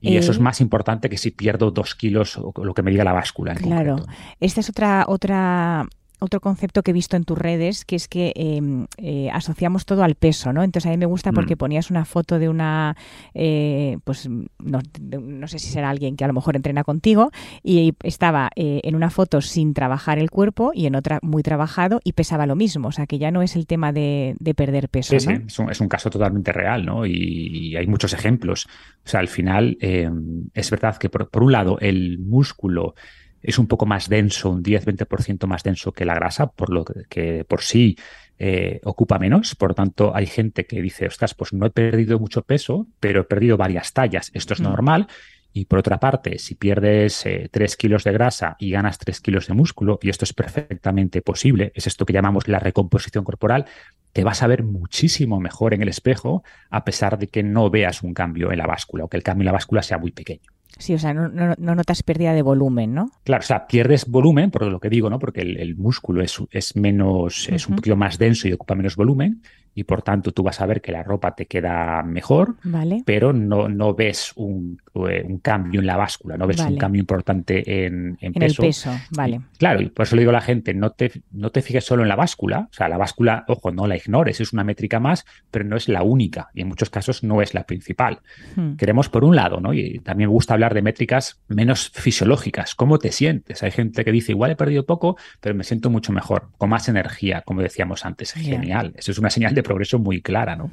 Y 0.00 0.16
eso 0.16 0.32
es 0.32 0.38
eh, 0.38 0.40
más 0.40 0.60
importante 0.60 1.08
que 1.08 1.18
si 1.18 1.30
pierdo 1.30 1.70
dos 1.70 1.94
kilos 1.94 2.36
o 2.38 2.52
lo 2.62 2.74
que 2.74 2.82
me 2.82 2.90
diga 2.90 3.04
la 3.04 3.12
báscula. 3.12 3.54
claro, 3.54 3.96
esta 4.40 4.60
es 4.60 4.68
otra, 4.68 5.04
otra 5.08 5.86
otro 6.18 6.40
concepto 6.40 6.82
que 6.82 6.90
he 6.90 6.94
visto 6.94 7.16
en 7.16 7.24
tus 7.24 7.38
redes, 7.38 7.84
que 7.84 7.96
es 7.96 8.08
que 8.08 8.32
em, 8.34 8.86
eh, 8.96 9.30
asociamos 9.32 9.86
todo 9.86 10.02
al 10.02 10.14
peso, 10.14 10.52
¿no? 10.52 10.62
Entonces 10.62 10.88
a 10.88 10.90
mí 10.90 10.96
me 10.96 11.06
gusta 11.06 11.32
porque 11.32 11.54
mm. 11.54 11.58
ponías 11.58 11.90
una 11.90 12.04
foto 12.04 12.38
de 12.38 12.48
una, 12.48 12.96
eh, 13.34 13.98
pues 14.04 14.28
no, 14.28 15.48
sé 15.48 15.58
si 15.58 15.68
será 15.68 15.90
alguien 15.90 16.16
que 16.16 16.24
a 16.24 16.26
lo 16.26 16.32
mejor 16.32 16.56
entrena 16.56 16.84
contigo, 16.84 17.30
y 17.62 17.94
estaba 18.02 18.50
eh, 18.56 18.80
en 18.84 18.94
una 18.94 19.10
foto 19.10 19.40
sin 19.40 19.74
trabajar 19.74 20.18
el 20.18 20.30
cuerpo 20.30 20.72
y 20.74 20.86
en 20.86 20.96
otra 20.96 21.18
muy 21.22 21.42
trabajado 21.42 22.00
y 22.04 22.12
pesaba 22.12 22.46
lo 22.46 22.56
mismo, 22.56 22.88
o 22.88 22.92
sea 22.92 23.06
que 23.06 23.18
ya 23.18 23.30
no 23.30 23.42
es 23.42 23.56
el 23.56 23.66
tema 23.66 23.92
de, 23.92 24.36
perder 24.56 24.88
peso. 24.88 25.18
Sí, 25.18 25.20
sí, 25.20 25.32
es 25.70 25.80
un, 25.80 25.88
caso 25.88 26.10
totalmente 26.10 26.52
real, 26.52 26.84
¿no? 26.84 27.06
Y, 27.06 27.76
hay 27.76 27.86
muchos 27.86 28.12
ejemplos. 28.12 28.66
O 29.04 29.08
sea, 29.08 29.20
al 29.20 29.28
final 29.28 29.76
em, 29.80 30.48
es 30.54 30.70
verdad 30.70 30.96
que 30.96 31.08
por, 31.08 31.28
por 31.28 31.42
un 31.42 31.52
lado 31.52 31.78
el 31.80 32.18
músculo 32.18 32.94
es 33.42 33.58
un 33.58 33.66
poco 33.66 33.86
más 33.86 34.08
denso, 34.08 34.50
un 34.50 34.62
10-20% 34.62 35.46
más 35.46 35.62
denso 35.62 35.92
que 35.92 36.04
la 36.04 36.14
grasa, 36.14 36.48
por 36.48 36.70
lo 36.70 36.84
que, 36.84 37.44
por 37.44 37.62
sí 37.62 37.96
eh, 38.38 38.80
ocupa 38.84 39.18
menos. 39.18 39.54
Por 39.54 39.70
lo 39.70 39.74
tanto, 39.74 40.14
hay 40.14 40.26
gente 40.26 40.66
que 40.66 40.80
dice, 40.82 41.06
ostras, 41.06 41.34
pues 41.34 41.52
no 41.52 41.66
he 41.66 41.70
perdido 41.70 42.18
mucho 42.18 42.42
peso, 42.42 42.86
pero 43.00 43.22
he 43.22 43.24
perdido 43.24 43.56
varias 43.56 43.92
tallas. 43.92 44.30
Esto 44.34 44.54
es 44.54 44.60
mm. 44.60 44.64
normal. 44.64 45.06
Y 45.52 45.64
por 45.64 45.78
otra 45.78 45.98
parte, 45.98 46.38
si 46.38 46.54
pierdes 46.54 47.22
3 47.22 47.50
eh, 47.52 47.76
kilos 47.76 48.04
de 48.04 48.12
grasa 48.12 48.56
y 48.60 48.70
ganas 48.70 48.98
3 48.98 49.20
kilos 49.20 49.46
de 49.46 49.54
músculo, 49.54 49.98
y 50.02 50.10
esto 50.10 50.24
es 50.24 50.32
perfectamente 50.32 51.22
posible, 51.22 51.72
es 51.74 51.86
esto 51.86 52.04
que 52.04 52.12
llamamos 52.12 52.48
la 52.48 52.58
recomposición 52.58 53.24
corporal, 53.24 53.64
te 54.12 54.24
vas 54.24 54.42
a 54.42 54.46
ver 54.46 54.62
muchísimo 54.62 55.40
mejor 55.40 55.74
en 55.74 55.82
el 55.82 55.88
espejo 55.88 56.44
a 56.70 56.84
pesar 56.84 57.18
de 57.18 57.28
que 57.28 57.42
no 57.42 57.70
veas 57.70 58.02
un 58.02 58.14
cambio 58.14 58.52
en 58.52 58.58
la 58.58 58.66
báscula 58.66 59.04
o 59.04 59.08
que 59.08 59.16
el 59.16 59.22
cambio 59.22 59.42
en 59.42 59.46
la 59.46 59.52
báscula 59.52 59.82
sea 59.82 59.98
muy 59.98 60.12
pequeño. 60.12 60.50
Sí, 60.76 60.94
o 60.94 60.98
sea, 60.98 61.14
no, 61.14 61.54
notas 61.56 62.02
pérdida 62.02 62.34
de 62.34 62.42
volumen, 62.42 62.94
¿no? 62.94 63.10
Claro, 63.24 63.40
o 63.40 63.46
sea, 63.46 63.66
pierdes 63.66 64.06
volumen, 64.06 64.50
por 64.50 64.64
lo 64.64 64.78
que 64.78 64.88
digo, 64.88 65.10
¿no? 65.10 65.18
Porque 65.18 65.40
el, 65.40 65.76
músculo 65.76 66.22
es, 66.22 66.38
es 66.50 66.76
menos, 66.76 67.48
es 67.48 67.68
un 67.68 67.76
poquito 67.76 67.96
más 67.96 68.18
denso 68.18 68.46
y 68.48 68.52
ocupa 68.52 68.74
menos 68.74 68.94
volumen. 68.94 69.42
Y 69.78 69.84
por 69.84 70.02
tanto 70.02 70.32
tú 70.32 70.42
vas 70.42 70.60
a 70.60 70.66
ver 70.66 70.80
que 70.80 70.90
la 70.90 71.04
ropa 71.04 71.36
te 71.36 71.46
queda 71.46 72.02
mejor, 72.02 72.56
vale. 72.64 73.04
pero 73.06 73.32
no, 73.32 73.68
no 73.68 73.94
ves 73.94 74.32
un, 74.34 74.82
eh, 75.08 75.22
un, 75.24 75.38
cambio 75.38 75.78
en 75.78 75.86
la 75.86 75.96
báscula, 75.96 76.36
no 76.36 76.48
ves 76.48 76.58
un 76.58 76.76
cambio 76.76 76.98
importante 76.98 77.86
en, 77.86 78.18
en, 78.20 78.32
peso. 78.32 78.62
el 78.62 78.68
peso, 78.68 78.90
vale. 79.10 79.40
claro, 79.56 79.80
y 79.80 79.88
por 79.88 80.04
eso 80.04 80.16
le 80.16 80.22
digo 80.22 80.30
a 80.30 80.32
la 80.32 80.40
gente, 80.40 80.74
no 80.74 80.90
te, 80.90 81.12
no 81.30 81.50
te 81.50 81.62
fijes 81.62 81.84
solo 81.84 82.02
en 82.02 82.08
la 82.08 82.16
báscula, 82.16 82.66
o 82.72 82.74
sea, 82.74 82.88
la 82.88 82.96
báscula, 82.96 83.44
ojo, 83.46 83.70
no 83.70 83.86
la 83.86 83.96
ignores, 83.96 84.40
es 84.40 84.52
una 84.52 84.64
métrica 84.64 84.98
más, 84.98 85.24
pero 85.52 85.64
no 85.64 85.76
es 85.76 85.88
la 85.88 86.02
única 86.02 86.48
y 86.54 86.62
en 86.62 86.68
muchos 86.68 86.90
casos 86.90 87.22
no 87.22 87.40
es 87.40 87.54
la 87.54 87.62
principal. 87.62 88.18
Hmm. 88.56 88.74
Queremos, 88.74 89.08
por 89.08 89.22
un 89.22 89.36
lado, 89.36 89.60
¿no? 89.60 89.74
y 89.74 90.00
también 90.00 90.28
me 90.28 90.32
gusta 90.32 90.54
hablar 90.54 90.74
de 90.74 90.82
métricas 90.82 91.40
menos 91.46 91.90
fisiológicas, 91.90 92.74
cómo 92.74 92.98
te 92.98 93.12
sientes. 93.12 93.62
Hay 93.62 93.70
gente 93.70 94.04
que 94.04 94.10
dice, 94.10 94.32
igual 94.32 94.50
he 94.50 94.56
perdido 94.56 94.84
poco, 94.84 95.16
pero 95.40 95.54
me 95.54 95.62
siento 95.62 95.88
mucho 95.88 96.12
mejor, 96.12 96.48
con 96.58 96.68
más 96.68 96.88
energía, 96.88 97.42
como 97.42 97.62
decíamos 97.62 98.04
antes. 98.04 98.32
Genial, 98.32 98.92
eso 98.96 99.12
es 99.12 99.18
una 99.18 99.30
señal 99.30 99.54
de 99.54 99.62
progreso 99.68 99.98
muy 99.98 100.20
clara, 100.22 100.56
¿no? 100.56 100.70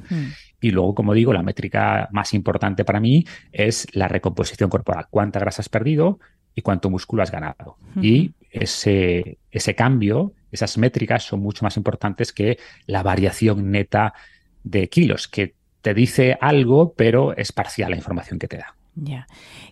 Y 0.60 0.70
luego, 0.70 0.94
como 0.94 1.14
digo, 1.14 1.32
la 1.32 1.42
métrica 1.42 2.08
más 2.12 2.34
importante 2.34 2.84
para 2.84 2.98
mí 2.98 3.24
es 3.52 3.86
la 3.92 4.08
recomposición 4.08 4.70
corporal. 4.70 5.06
¿Cuánta 5.10 5.38
grasa 5.38 5.62
has 5.62 5.68
perdido 5.68 6.18
y 6.54 6.62
cuánto 6.62 6.90
músculo 6.90 7.22
has 7.22 7.30
ganado? 7.30 7.76
Y 8.00 8.32
ese, 8.50 9.38
ese 9.50 9.74
cambio, 9.74 10.32
esas 10.50 10.78
métricas 10.78 11.24
son 11.24 11.40
mucho 11.40 11.64
más 11.64 11.76
importantes 11.76 12.32
que 12.32 12.58
la 12.86 13.02
variación 13.02 13.70
neta 13.70 14.14
de 14.64 14.88
kilos, 14.88 15.28
que 15.28 15.54
te 15.82 15.94
dice 15.94 16.36
algo, 16.40 16.94
pero 16.94 17.36
es 17.36 17.52
parcial 17.52 17.90
la 17.90 17.96
información 17.96 18.38
que 18.38 18.48
te 18.48 18.56
da. 18.56 18.74
Ya. 18.96 19.26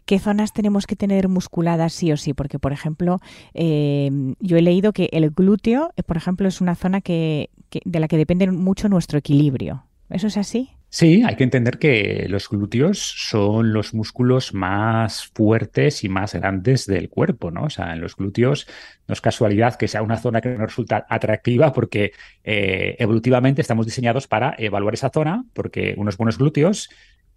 ¿Qué 0.04 0.18
zonas 0.18 0.52
tenemos 0.52 0.86
que 0.86 0.96
tener 0.96 1.28
musculadas 1.28 1.94
sí 1.94 2.12
o 2.12 2.16
sí? 2.18 2.34
Porque, 2.34 2.58
por 2.58 2.72
ejemplo, 2.72 3.20
eh, 3.54 4.10
yo 4.38 4.58
he 4.58 4.62
leído 4.62 4.92
que 4.92 5.08
el 5.12 5.30
glúteo, 5.30 5.92
eh, 5.96 6.02
por 6.02 6.18
ejemplo, 6.18 6.46
es 6.46 6.60
una 6.60 6.74
zona 6.74 7.00
que, 7.00 7.48
de 7.84 8.00
la 8.00 8.08
que 8.08 8.16
depende 8.16 8.50
mucho 8.50 8.88
nuestro 8.88 9.18
equilibrio. 9.18 9.84
¿Eso 10.10 10.26
es 10.26 10.36
así? 10.36 10.70
Sí, 10.94 11.24
hay 11.26 11.34
que 11.34 11.42
entender 11.42 11.80
que 11.80 12.26
los 12.28 12.48
glúteos 12.48 13.00
son 13.00 13.72
los 13.72 13.94
músculos 13.94 14.54
más 14.54 15.26
fuertes 15.26 16.04
y 16.04 16.08
más 16.08 16.34
grandes 16.34 16.86
del 16.86 17.08
cuerpo, 17.08 17.50
¿no? 17.50 17.64
O 17.64 17.70
sea, 17.70 17.94
en 17.94 18.00
los 18.00 18.14
glúteos 18.14 18.68
no 19.08 19.12
es 19.12 19.20
casualidad 19.20 19.74
que 19.74 19.88
sea 19.88 20.02
una 20.02 20.18
zona 20.18 20.40
que 20.40 20.50
nos 20.50 20.60
resulta 20.60 21.04
atractiva 21.08 21.72
porque 21.72 22.12
eh, 22.44 22.94
evolutivamente 23.00 23.60
estamos 23.60 23.86
diseñados 23.86 24.28
para 24.28 24.54
evaluar 24.56 24.94
esa 24.94 25.10
zona, 25.10 25.44
porque 25.52 25.94
unos 25.96 26.16
buenos 26.16 26.38
glúteos 26.38 26.88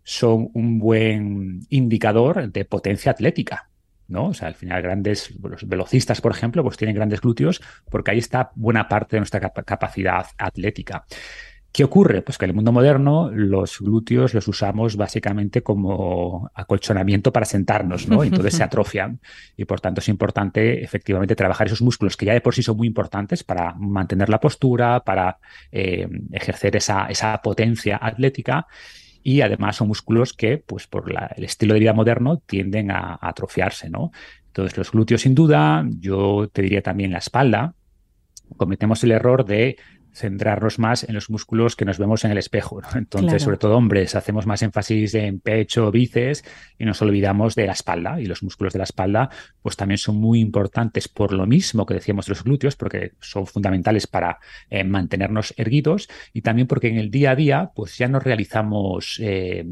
son 0.03 0.49
un 0.53 0.77
buen 0.77 1.65
indicador 1.69 2.51
de 2.51 2.63
potencia 2.63 3.11
atlética. 3.11 3.69
¿No? 4.07 4.27
O 4.27 4.33
sea, 4.33 4.47
al 4.47 4.55
final 4.55 4.81
grandes, 4.81 5.33
los 5.41 5.67
velocistas, 5.67 6.21
por 6.21 6.31
ejemplo, 6.31 6.63
pues 6.63 6.77
tienen 6.77 6.95
grandes 6.95 7.21
glúteos 7.21 7.61
porque 7.89 8.11
ahí 8.11 8.19
está 8.19 8.51
buena 8.55 8.87
parte 8.87 9.15
de 9.15 9.21
nuestra 9.21 9.39
capacidad 9.39 10.25
atlética. 10.37 11.05
¿Qué 11.71 11.83
ocurre? 11.83 12.23
Pues 12.23 12.39
que 12.39 12.45
en 12.45 12.49
el 12.49 12.55
mundo 12.55 12.71
moderno 12.71 13.29
los 13.31 13.79
glúteos 13.79 14.33
los 14.33 14.47
usamos 14.47 14.95
básicamente 14.95 15.61
como 15.61 16.49
acolchonamiento 16.55 17.31
para 17.31 17.45
sentarnos, 17.45 18.07
¿no? 18.07 18.23
Entonces 18.23 18.55
se 18.55 18.63
atrofian 18.63 19.19
y 19.55 19.65
por 19.65 19.79
tanto 19.79 19.99
es 19.99 20.09
importante 20.09 20.83
efectivamente 20.83 21.35
trabajar 21.35 21.67
esos 21.67 21.83
músculos 21.83 22.17
que 22.17 22.25
ya 22.25 22.33
de 22.33 22.41
por 22.41 22.55
sí 22.55 22.63
son 22.63 22.77
muy 22.77 22.87
importantes 22.87 23.43
para 23.43 23.73
mantener 23.75 24.29
la 24.29 24.39
postura, 24.39 25.01
para 25.01 25.37
eh, 25.71 26.07
ejercer 26.31 26.75
esa, 26.77 27.05
esa 27.09 27.39
potencia 27.43 27.99
atlética 28.01 28.65
y 29.27 29.41
además 29.41 29.75
son 29.75 29.89
músculos 29.89 30.31
que, 30.31 30.57
pues 30.57 30.87
por 30.87 31.11
el 31.35 31.43
estilo 31.43 31.73
de 31.73 31.81
vida 31.81 31.91
moderno, 31.91 32.37
tienden 32.45 32.91
a, 32.91 33.19
atrofiarse, 33.21 33.89
¿no? 33.89 34.11
Entonces, 34.45 34.77
los 34.77 34.89
glúteos 34.89 35.19
sin 35.19 35.35
duda, 35.35 35.85
yo 35.99 36.47
te 36.47 36.61
diría 36.61 36.81
también 36.81 37.11
la 37.11 37.17
espalda, 37.17 37.73
cometemos 38.55 39.03
el 39.03 39.11
error 39.11 39.43
de 39.43 39.75
centrarnos 40.17 40.79
más 40.79 41.03
en 41.03 41.13
los 41.13 41.29
músculos 41.29 41.75
que 41.75 41.85
nos 41.85 41.99
vemos 41.99 42.25
en 42.25 42.31
el 42.31 42.37
espejo. 42.37 42.81
Entonces, 42.95 43.43
sobre 43.43 43.57
todo 43.57 43.77
hombres, 43.77 44.15
hacemos 44.15 44.45
más 44.45 44.61
énfasis 44.61 45.13
en 45.13 45.39
pecho, 45.39 45.91
bíceps 45.91 46.43
y 46.77 46.85
nos 46.85 47.01
olvidamos 47.01 47.55
de 47.55 47.67
la 47.67 47.73
espalda. 47.73 48.19
Y 48.19 48.25
los 48.25 48.43
músculos 48.43 48.73
de 48.73 48.79
la 48.79 48.85
espalda, 48.85 49.29
pues 49.61 49.75
también 49.75 49.97
son 49.97 50.17
muy 50.17 50.39
importantes 50.39 51.07
por 51.07 51.33
lo 51.33 51.45
mismo 51.45 51.85
que 51.85 51.93
decíamos 51.93 52.27
los 52.27 52.43
glúteos, 52.43 52.75
porque 52.75 53.13
son 53.19 53.45
fundamentales 53.45 54.07
para 54.07 54.39
eh, 54.69 54.83
mantenernos 54.83 55.53
erguidos 55.57 56.09
y 56.33 56.41
también 56.41 56.67
porque 56.67 56.87
en 56.87 56.97
el 56.97 57.11
día 57.11 57.31
a 57.31 57.35
día, 57.35 57.71
pues 57.75 57.97
ya 57.97 58.07
no 58.07 58.19
realizamos 58.19 59.19
eh, 59.21 59.65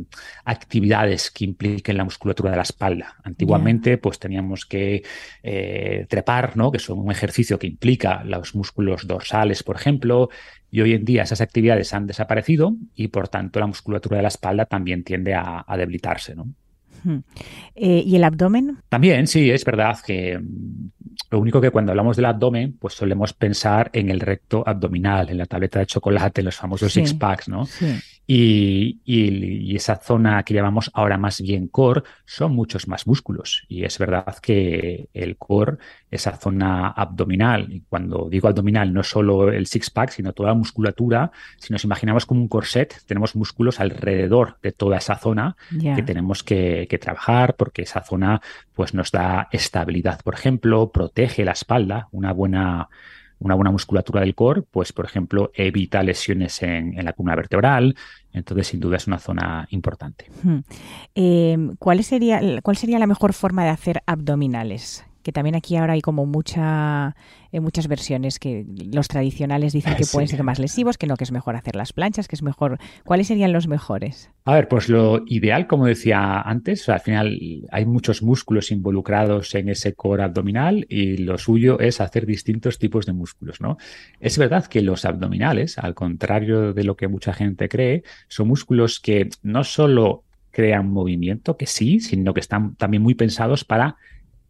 actividades 0.44 1.32
que 1.32 1.46
impliquen 1.46 1.98
la 1.98 2.04
musculatura 2.04 2.52
de 2.52 2.58
la 2.58 2.64
espalda. 2.64 3.16
Antiguamente, 3.24 3.98
pues 3.98 4.20
teníamos 4.20 4.66
que 4.66 5.04
eh, 5.42 6.06
trepar, 6.08 6.56
¿no? 6.56 6.72
Que 6.72 6.80
son 6.80 7.00
un 7.00 7.12
ejercicio 7.12 7.58
que 7.58 7.68
implica 7.68 8.24
los 8.24 8.54
músculos 8.56 9.08
dorsales, 9.08 9.64
por 9.64 9.76
ejemplo, 9.76 10.30
y 10.72 10.82
hoy 10.82 10.94
en 10.94 11.06
día 11.06 11.24
esas 11.24 11.42
actividades 11.42 11.94
han 11.94 12.08
desaparecido 12.08 12.76
y 12.96 13.08
por 13.08 13.28
tanto 13.28 13.60
la 13.60 13.68
musculatura 13.68 14.18
de 14.18 14.24
la 14.24 14.30
espalda 14.30 14.66
también 14.66 15.04
tiende 15.04 15.34
a, 15.34 15.66
debilitarse. 15.78 16.36
¿no? 16.36 16.50
Eh, 17.76 18.04
¿Y 18.06 18.16
el 18.16 18.24
abdomen? 18.24 18.80
También, 18.90 19.28
sí, 19.28 19.50
es 19.52 19.64
verdad 19.64 19.98
que 20.06 20.38
mm, 20.38 20.90
lo 21.32 21.40
único 21.40 21.62
que 21.62 21.72
cuando 21.72 21.92
hablamos 21.92 22.16
del 22.18 22.26
abdomen, 22.26 22.78
pues 22.80 22.94
solemos 22.94 23.34
pensar 23.34 23.90
en 23.94 24.10
el 24.10 24.20
recto 24.20 24.64
abdominal, 24.66 25.30
en 25.30 25.38
la 25.38 25.46
tableta 25.46 25.80
de 25.80 25.86
chocolate, 25.86 26.42
los 26.42 26.56
famosos 26.56 26.92
six 26.92 27.14
packs, 27.14 27.48
¿no? 27.48 27.66
Sí. 27.66 27.96
Y, 28.28 29.76
esa 29.76 29.98
zona 29.98 30.42
que 30.44 30.54
llamamos 30.54 30.90
ahora 30.94 31.18
más 31.18 31.42
bien 31.42 31.68
core 31.68 32.04
son 32.26 32.56
muchos 32.56 32.88
más 32.88 33.06
músculos. 33.08 33.66
Y 33.68 33.84
es 33.84 33.98
verdad 34.00 34.38
que 34.42 35.10
el 35.14 35.38
core, 35.38 35.78
esa 36.10 36.38
zona 36.38 36.88
abdominal, 36.90 37.72
y 37.72 37.82
cuando 37.82 38.28
digo 38.30 38.48
abdominal 38.48 38.94
no 38.94 39.04
solo 39.04 39.52
el 39.52 39.68
six-pack, 39.68 40.12
sino 40.12 40.34
toda 40.34 40.50
la 40.50 40.56
musculatura, 40.56 41.32
si 41.58 41.74
nos 41.74 41.84
imaginamos 41.84 42.26
como 42.26 42.42
un 42.42 42.48
corset, 42.48 42.96
tenemos 43.06 43.36
músculos 43.36 43.80
alrededor 43.80 44.58
de 44.64 44.72
toda 44.72 44.98
esa 44.98 45.18
zona 45.18 45.56
que 45.70 46.02
tenemos 46.04 46.44
que, 46.44 46.88
que, 46.90 46.98
trabajar 46.98 47.56
porque 47.56 47.82
esa 47.82 48.02
zona 48.02 48.42
pues, 48.74 48.94
nos 48.94 49.12
da 49.12 49.50
estabilidad, 49.52 50.22
por 50.24 50.36
ejemplo, 50.36 50.92
protege 50.92 51.44
la 51.44 51.52
espalda, 51.52 52.08
una 52.12 52.32
buena 52.32 52.90
una 53.40 53.56
buena 53.56 53.72
musculatura 53.72 54.22
del 54.22 54.36
core, 54.36 54.62
pues 54.62 54.94
por 54.94 55.06
ejemplo 55.06 55.52
evita 55.54 56.04
lesiones 56.04 56.62
en, 56.64 56.96
la 57.04 57.14
columna 57.14 57.36
vertebral, 57.36 57.96
entonces 58.34 58.68
sin 58.68 58.80
duda 58.80 58.98
es 58.98 59.08
una 59.08 59.20
zona 59.20 59.68
importante. 59.72 60.30
Em, 61.14 61.76
¿cuál, 61.78 62.04
sería, 62.04 62.42
¿Cuál 62.62 62.78
sería 62.78 63.00
la 63.00 63.08
mejor 63.08 63.34
forma 63.34 63.64
de 63.64 63.70
hacer 63.70 64.02
abdominales? 64.06 65.06
Que 65.26 65.32
también 65.32 65.56
aquí 65.56 65.76
ahora 65.76 65.94
hay 65.94 66.02
como 66.02 66.28
mucha 66.28 67.16
muchas 67.60 67.88
versiones 67.88 68.38
que 68.38 68.64
los 68.94 69.08
tradicionales 69.08 69.74
dicen 69.74 69.96
que 69.96 70.06
pueden 70.06 70.28
ser 70.28 70.44
más 70.44 70.60
lesivos, 70.60 71.00
que 71.00 71.08
no, 71.08 71.16
que 71.16 71.24
es 71.24 71.32
mejor 71.32 71.56
hacer 71.56 71.76
las 71.76 71.94
planchas, 71.94 72.28
que 72.28 72.36
es 72.36 72.44
mejor. 72.44 72.78
¿Cuáles 73.04 73.26
serían 73.26 73.52
los 73.52 73.68
mejores? 73.68 74.30
A 74.44 74.54
ver, 74.54 74.68
pues 74.68 74.88
lo 74.88 75.24
ideal, 75.26 75.66
como 75.66 75.88
decía 75.88 76.42
antes, 76.42 76.88
al 76.90 77.00
final 77.00 77.40
hay 77.72 77.86
muchos 77.88 78.22
músculos 78.22 78.70
involucrados 78.70 79.56
en 79.56 79.70
ese 79.70 79.96
core 79.96 80.22
abdominal 80.22 80.86
y 80.90 81.18
lo 81.18 81.40
suyo 81.40 81.80
es 81.80 82.02
hacer 82.02 82.28
distintos 82.28 82.78
tipos 82.78 83.08
de 83.08 83.14
músculos, 83.14 83.62
¿no? 83.62 83.78
Es 84.20 84.38
verdad 84.38 84.68
que 84.68 84.84
los 84.84 85.06
abdominales, 85.06 85.80
al 85.80 85.96
contrario 85.96 86.72
de 86.72 86.84
lo 86.84 86.96
que 86.96 87.08
mucha 87.08 87.34
gente 87.34 87.68
cree, 87.68 88.04
son 88.28 88.50
músculos 88.50 89.00
que 89.00 89.30
no 89.42 89.64
solo 89.64 90.22
crean 90.52 90.92
movimiento, 90.92 91.58
que 91.58 91.66
sí, 91.66 92.00
sino 92.00 92.36
que 92.36 92.42
están 92.42 92.76
también 92.76 93.02
muy 93.02 93.16
pensados 93.16 93.66
para 93.66 93.98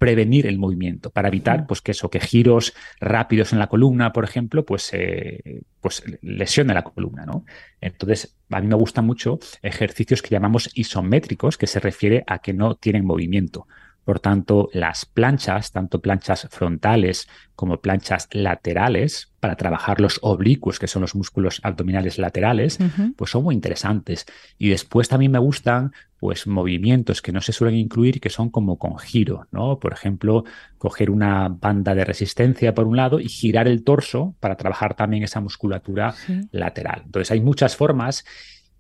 prevenir 0.06 0.46
el 0.46 0.60
movimiento, 0.60 1.10
para 1.10 1.30
evitar 1.30 1.66
pues, 1.66 1.82
que 1.82 1.90
eso, 1.90 2.12
que 2.12 2.20
giros 2.20 2.74
rápidos 3.00 3.54
en 3.54 3.58
la 3.58 3.66
columna, 3.66 4.14
por 4.14 4.24
ejemplo, 4.24 4.64
pues, 4.64 4.92
eh, 4.94 5.64
pues 5.82 6.04
lesione 6.22 6.76
la 6.76 6.84
columna. 6.84 7.26
¿no? 7.26 7.44
Entonces, 7.82 8.38
a 8.52 8.62
mí 8.62 8.68
me 8.68 8.76
gustan 8.76 9.08
mucho 9.08 9.40
ejercicios 9.64 10.22
que 10.22 10.30
llamamos 10.30 10.70
isométricos, 10.76 11.58
que 11.58 11.66
se 11.66 11.80
refiere 11.80 12.24
a 12.28 12.38
que 12.38 12.54
no 12.54 12.76
tienen 12.76 13.04
movimiento. 13.04 13.68
Por 14.06 14.20
tanto, 14.20 14.70
las 14.72 15.06
planchas, 15.06 15.72
tanto 15.72 16.00
planchas 16.00 16.48
frontales 16.50 17.28
como 17.56 17.82
planchas 17.82 18.30
laterales, 18.32 19.34
para 19.46 19.58
trabajar 19.58 20.02
los 20.02 20.18
oblicuos, 20.24 20.80
que 20.80 20.88
son 20.88 21.04
los 21.04 21.14
músculos 21.14 21.60
abdominales 21.62 22.18
laterales, 22.18 22.80
pues 23.16 23.30
son 23.30 23.44
muy 23.44 23.54
interesantes. 23.54 24.26
Y 24.58 24.70
después 24.70 25.08
también 25.08 25.32
me 25.32 25.38
gustan 25.38 25.92
pues 26.20 26.48
movimientos 26.48 27.22
que 27.22 27.32
no 27.32 27.42
se 27.42 27.52
suelen 27.52 27.78
incluir 27.78 28.20
que 28.20 28.32
son 28.32 28.50
como 28.50 28.80
con 28.80 28.98
giro, 28.98 29.48
¿no? 29.52 29.78
Por 29.80 29.94
ejemplo, 29.94 30.46
coger 30.80 31.12
una 31.12 31.48
banda 31.50 31.94
de 31.94 32.06
resistencia 32.06 32.74
por 32.74 32.88
un 32.88 32.98
lado 32.98 33.20
y 33.20 33.30
girar 33.30 33.68
el 33.68 33.84
torso 33.84 34.36
para 34.40 34.56
trabajar 34.56 34.96
también 34.96 35.22
esa 35.22 35.42
musculatura 35.42 36.16
lateral. 36.52 37.04
Entonces 37.06 37.30
hay 37.30 37.42
muchas 37.42 37.76
formas 37.76 38.26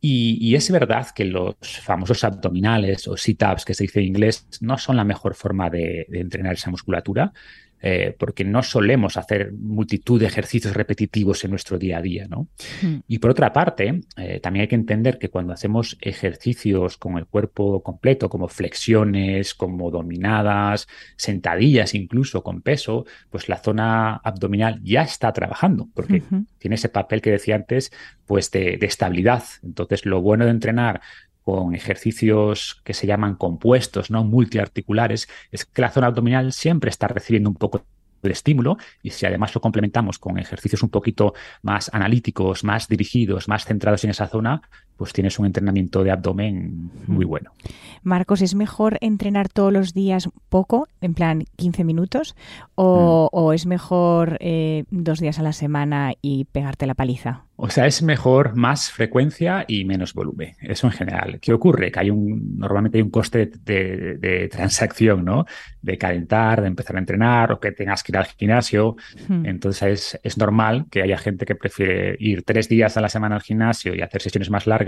y, 0.07 0.53
es 0.53 0.69
verdad 0.69 1.07
que 1.15 1.25
los 1.25 1.55
famosos 1.81 2.24
abdominales 2.24 3.07
o 3.07 3.17
sit-ups 3.17 3.65
que 3.65 3.74
se 3.74 3.85
dice 3.85 4.01
en 4.01 4.05
inglés 4.05 4.47
no 4.62 4.77
son 4.77 4.97
la 4.97 5.03
mejor 5.03 5.33
forma 5.33 5.69
de, 5.71 6.05
entrenar 6.12 6.53
esa 6.53 6.69
musculatura. 6.69 7.33
Eh, 7.82 8.15
porque 8.17 8.44
no 8.44 8.63
solemos 8.63 9.17
hacer 9.17 9.51
multitud 9.53 10.20
de 10.20 10.27
ejercicios 10.27 10.74
repetitivos 10.74 11.44
en 11.44 11.51
nuestro 11.51 11.77
día 11.77 12.00
a 12.00 12.01
día. 12.01 12.27
¿no? 12.27 12.48
Hmm. 12.82 12.98
Y 13.08 13.20
por 13.20 13.32
otra 13.32 13.53
parte, 13.53 14.01
eh, 14.17 14.39
también 14.39 14.62
hay 14.62 14.67
que 14.67 14.75
entender 14.75 15.20
que 15.20 15.29
cuando 15.29 15.53
hacemos 15.53 15.98
ejercicios 16.01 16.98
con 16.98 17.17
el 17.17 17.27
cuerpo 17.27 17.84
completo, 17.84 18.29
como 18.29 18.48
flexiones, 18.48 19.53
como 19.53 19.91
dominadas, 19.91 20.88
sentadillas 21.15 21.94
incluso 21.94 22.44
con 22.44 22.62
peso, 22.62 23.05
pues 23.29 23.50
la 23.50 23.58
zona 23.58 24.15
abdominal 24.15 24.82
ya 24.84 25.03
está 25.03 25.32
trabajando, 25.34 25.89
porque 25.94 26.24
tiene 26.58 26.75
ese 26.75 26.89
papel 26.89 27.22
que 27.22 27.32
decía 27.32 27.55
antes, 27.55 27.91
pues 28.25 28.51
de, 28.51 28.77
de 28.77 28.88
estabilidad. 28.88 29.44
Entonces, 29.63 30.05
lo 30.05 30.22
bueno 30.22 30.46
de 30.46 30.51
entrenar 30.51 31.01
con 31.46 31.75
ejercicios 31.75 32.82
que 32.84 32.96
se 32.96 33.06
llaman 33.06 33.36
compuestos, 33.36 34.10
¿no? 34.10 34.24
multiarticulares, 34.24 35.30
es 35.52 35.66
que 35.66 35.82
la 35.82 35.92
zona 35.92 36.08
abdominal 36.08 36.52
siempre 36.52 36.90
está 36.90 37.08
recibiendo 37.08 37.50
un 37.50 37.56
poco 37.56 37.86
de 38.24 38.32
estímulo 38.32 38.78
y 39.04 39.12
si 39.12 39.28
además 39.28 39.54
lo 39.54 39.62
complementamos 39.62 40.18
con 40.18 40.40
ejercicios 40.40 40.82
un 40.82 40.90
poquito 40.90 41.36
más 41.62 41.92
analíticos, 41.94 42.64
más 42.64 42.88
dirigidos, 42.88 43.48
más 43.48 43.66
centrados 43.66 44.04
en 44.04 44.10
esa 44.10 44.28
zona, 44.28 44.64
pues 44.98 45.14
tienes 45.14 45.40
un 45.40 45.46
entrenamiento 45.46 46.04
de 46.04 46.12
abdomen 46.12 46.92
muy 47.08 47.25
bueno. 47.25 47.52
Marcos, 48.04 48.42
¿es 48.42 48.56
mejor 48.56 48.98
entrenar 49.02 49.50
todos 49.50 49.74
los 49.74 49.94
días 49.94 50.30
poco, 50.50 50.88
en 51.02 51.14
plan 51.14 51.46
15 51.56 51.84
minutos, 51.84 52.36
o, 52.75 53.30
mm. 53.32 53.54
es 53.54 53.66
mejor 53.66 54.38
eh, 54.42 54.84
dos 54.92 55.20
días 55.20 55.40
a 55.40 55.44
la 55.44 55.54
semana 55.54 56.14
y 56.22 56.46
pegarte 56.46 56.86
la 56.86 56.94
paliza? 56.94 57.46
O 57.58 57.70
sea, 57.70 57.88
es 57.88 58.04
mejor 58.04 58.56
más 58.56 58.92
frecuencia 58.92 59.64
y 59.66 59.86
menos 59.86 60.14
volumen. 60.14 60.56
Eso 60.60 60.88
en 60.88 60.94
general. 60.94 61.40
¿Qué 61.40 61.54
ocurre? 61.54 61.90
Que 61.90 62.02
hay 62.02 62.10
un, 62.10 62.58
normalmente 62.58 62.98
hay 62.98 63.02
un 63.02 63.10
coste 63.10 63.50
de, 63.64 64.50
transacción, 64.52 65.24
¿no? 65.24 65.46
De 65.82 65.98
calentar, 65.98 66.62
de 66.62 66.68
empezar 66.68 66.98
a 66.98 67.00
entrenar 67.00 67.54
o 67.54 67.60
que 67.62 67.72
tengas 67.72 68.04
que 68.04 68.12
ir 68.12 68.18
al 68.18 68.25
gimnasio. 68.25 68.98
Hmm. 69.30 69.46
Entonces 69.46 70.20
es, 70.22 70.38
normal 70.38 70.88
que 70.92 71.02
haya 71.02 71.18
gente 71.18 71.46
que 71.46 71.56
prefiere 71.56 72.18
ir 72.20 72.44
tres 72.44 72.68
días 72.68 72.98
a 72.98 73.02
la 73.02 73.08
semana 73.08 73.36
al 73.36 73.42
gimnasio 73.42 73.96
y 73.96 74.02
hacer 74.02 74.22
sesiones 74.22 74.50
más 74.50 74.68
largas 74.68 74.85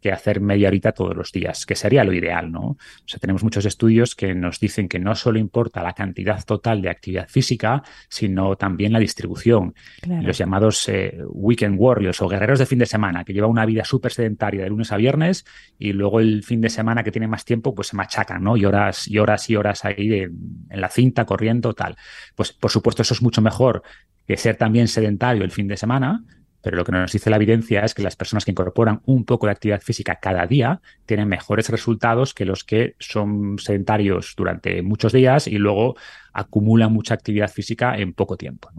que 0.00 0.12
hacer 0.12 0.40
media 0.40 0.68
horita 0.68 0.92
todos 0.92 1.16
los 1.16 1.32
días, 1.32 1.64
que 1.66 1.74
sería 1.74 2.04
lo 2.04 2.12
ideal, 2.12 2.52
¿no? 2.52 2.60
O 2.60 2.78
sea, 3.06 3.18
tenemos 3.18 3.42
muchos 3.42 3.64
estudios 3.64 4.14
que 4.14 4.34
nos 4.34 4.60
dicen 4.60 4.88
que 4.88 4.98
no 4.98 5.14
solo 5.14 5.38
importa 5.38 5.82
la 5.82 5.94
cantidad 5.94 6.42
total 6.44 6.82
de 6.82 6.90
actividad 6.90 7.28
física, 7.28 7.82
sino 8.08 8.56
también 8.56 8.92
la 8.92 8.98
distribución. 8.98 9.74
Los 10.06 10.36
llamados 10.36 10.88
eh, 10.88 11.18
weekend 11.28 11.76
warriors 11.78 12.20
o 12.20 12.28
guerreros 12.28 12.58
de 12.58 12.66
fin 12.66 12.78
de 12.78 12.86
semana, 12.86 13.24
que 13.24 13.32
lleva 13.32 13.46
una 13.46 13.66
vida 13.66 13.84
súper 13.84 14.12
sedentaria 14.12 14.62
de 14.62 14.68
lunes 14.68 14.92
a 14.92 14.96
viernes 14.96 15.44
y 15.78 15.92
luego 15.92 16.20
el 16.20 16.42
fin 16.42 16.60
de 16.60 16.68
semana 16.68 17.02
que 17.02 17.10
tiene 17.10 17.28
más 17.28 17.44
tiempo, 17.44 17.74
pues 17.74 17.88
se 17.88 17.96
machacan, 17.96 18.42
¿no? 18.42 18.56
Y 18.56 18.64
horas 18.64 19.08
y 19.08 19.18
horas 19.18 19.48
y 19.48 19.56
horas 19.56 19.84
ahí 19.84 20.20
en 20.20 20.80
la 20.80 20.88
cinta, 20.88 21.24
corriendo, 21.24 21.72
tal. 21.72 21.96
Pues 22.34 22.52
por 22.52 22.70
supuesto 22.70 23.02
eso 23.02 23.14
es 23.14 23.22
mucho 23.22 23.40
mejor 23.40 23.82
que 24.26 24.36
ser 24.36 24.56
también 24.56 24.88
sedentario 24.88 25.44
el 25.44 25.50
fin 25.50 25.68
de 25.68 25.76
semana, 25.76 26.24
pero 26.64 26.78
lo 26.78 26.84
que 26.84 26.92
nos 26.92 27.12
dice 27.12 27.28
la 27.28 27.36
evidencia 27.36 27.84
es 27.84 27.92
que 27.92 28.02
las 28.02 28.16
personas 28.16 28.46
que 28.46 28.50
incorporan 28.50 29.02
un 29.04 29.26
poco 29.26 29.46
de 29.46 29.52
actividad 29.52 29.82
física 29.82 30.16
cada 30.16 30.46
día 30.46 30.80
tienen 31.04 31.28
mejores 31.28 31.68
resultados 31.68 32.32
que 32.32 32.46
los 32.46 32.64
que 32.64 32.96
son 32.98 33.58
sedentarios 33.58 34.32
durante 34.34 34.80
muchos 34.82 35.12
días 35.12 35.46
y 35.46 35.58
luego 35.58 35.94
acumulan 36.32 36.90
mucha 36.90 37.12
actividad 37.12 37.50
física 37.50 37.98
en 37.98 38.14
poco 38.14 38.38
tiempo. 38.38 38.70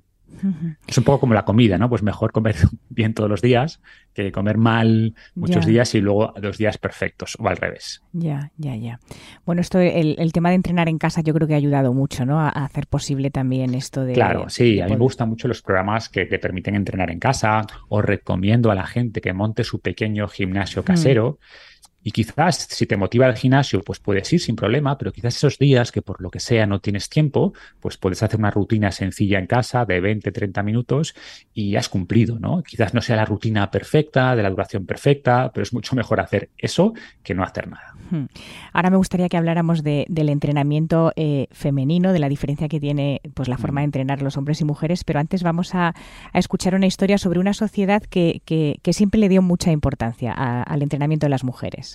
Es 0.88 0.98
un 0.98 1.04
poco 1.04 1.22
como 1.22 1.34
la 1.34 1.46
comida, 1.46 1.78
¿no? 1.78 1.90
Pues 1.90 2.04
mejor 2.04 2.32
comer 2.32 2.56
bien 2.90 3.14
todos 3.14 3.30
los 3.30 3.42
días 3.42 3.82
que 4.14 4.32
comer 4.32 4.58
mal 4.58 5.14
muchos 5.36 5.66
días 5.66 5.94
y 5.94 6.00
luego 6.00 6.34
dos 6.42 6.58
días 6.58 6.78
perfectos 6.78 7.36
o 7.38 7.50
al 7.50 7.58
revés. 7.58 8.02
Ya, 8.14 8.52
ya, 8.58 8.76
ya. 8.76 9.00
Bueno, 9.46 9.62
esto, 9.62 9.80
el, 9.80 10.32
tema 10.32 10.50
de 10.50 10.56
entrenar 10.56 10.88
en 10.88 10.98
casa 10.98 11.22
yo 11.22 11.34
creo 11.34 11.48
que 11.48 11.54
ha 11.54 11.58
ayudado 11.58 11.94
mucho, 11.94 12.26
¿no? 12.26 12.40
A, 12.40 12.48
hacer 12.48 12.88
posible 12.88 13.30
también 13.30 13.76
esto 13.76 14.06
de... 14.06 14.14
Claro, 14.14 14.48
sí, 14.48 14.80
a 14.80 14.86
mí 14.86 14.92
me 14.92 15.00
gustan 15.00 15.28
mucho 15.28 15.50
los 15.50 15.62
programas 15.62 16.08
que 16.08 16.26
te 16.26 16.40
permiten 16.40 16.76
entrenar 16.76 17.12
en 17.12 17.20
casa. 17.20 17.68
o 17.90 18.02
recomiendo 18.02 18.72
a 18.72 18.76
la 18.76 18.88
gente 18.88 19.20
que 19.20 19.34
monte 19.34 19.66
su 19.66 19.82
pequeño 19.82 20.28
gimnasio 20.30 20.84
casero. 20.84 21.40
Y 22.08 22.12
quizás 22.12 22.68
si 22.70 22.86
te 22.86 22.98
motiva 22.98 23.26
el 23.26 23.36
gimnasio, 23.36 23.82
pues 23.82 24.00
puedes 24.00 24.32
ir 24.32 24.40
sin 24.40 24.56
problema, 24.56 24.96
pero 24.96 25.12
quizás 25.12 25.36
esos 25.38 25.58
días 25.58 25.92
que 25.92 26.04
por 26.04 26.22
lo 26.22 26.30
que 26.30 26.40
sea 26.40 26.68
no 26.68 26.80
tienes 26.80 27.10
tiempo, 27.10 27.54
pues 27.80 27.98
puedes 27.98 28.22
hacer 28.22 28.40
una 28.40 28.52
rutina 28.52 28.92
sencilla 28.92 29.40
en 29.40 29.48
casa 29.48 29.86
de 29.86 30.00
20, 30.02 30.32
30 30.32 30.62
minutos 30.62 31.16
y 31.52 31.76
has 31.78 31.90
cumplido, 31.90 32.38
¿no? 32.38 32.62
Quizás 32.62 32.94
no 32.94 33.02
sea 33.02 33.16
la 33.16 33.26
rutina 33.26 33.72
perfecta, 33.72 34.36
de 34.36 34.44
la 34.44 34.52
duración 34.52 34.86
perfecta, 34.86 35.50
pero 35.52 35.64
es 35.64 35.74
mucho 35.74 35.96
mejor 35.96 36.20
hacer 36.20 36.52
eso 36.60 36.94
que 37.24 37.34
no 37.34 37.44
hacer 37.44 37.68
nada. 37.70 37.96
Hmm. 38.12 38.26
Ahora 38.72 38.92
me 38.92 38.98
gustaría 38.98 39.28
que 39.28 39.38
habláramos 39.38 39.82
del 39.82 40.30
entrenamiento 40.30 41.12
eh, 41.16 41.48
femenino, 41.50 42.14
de 42.14 42.20
la 42.20 42.30
diferencia 42.30 42.68
que 42.68 42.80
tiene 42.80 43.20
pues 43.34 43.50
la 43.50 43.58
forma 43.58 43.82
de 43.82 43.86
entrenar 43.86 44.22
los 44.22 44.38
hombres 44.38 44.62
y 44.62 44.64
mujeres, 44.64 45.04
pero 45.04 45.20
antes 45.20 45.42
vamos 45.42 45.74
a, 45.74 45.96
escuchar 46.36 46.76
una 46.76 46.86
historia 46.86 47.18
sobre 47.18 47.40
una 47.40 47.54
sociedad 47.54 48.04
que, 48.04 48.42
siempre 48.92 49.20
le 49.20 49.28
dio 49.28 49.42
mucha 49.42 49.72
importancia 49.72 50.32
al 50.32 50.84
entrenamiento 50.84 51.26
de 51.26 51.30
las 51.32 51.44
mujeres. 51.44 51.95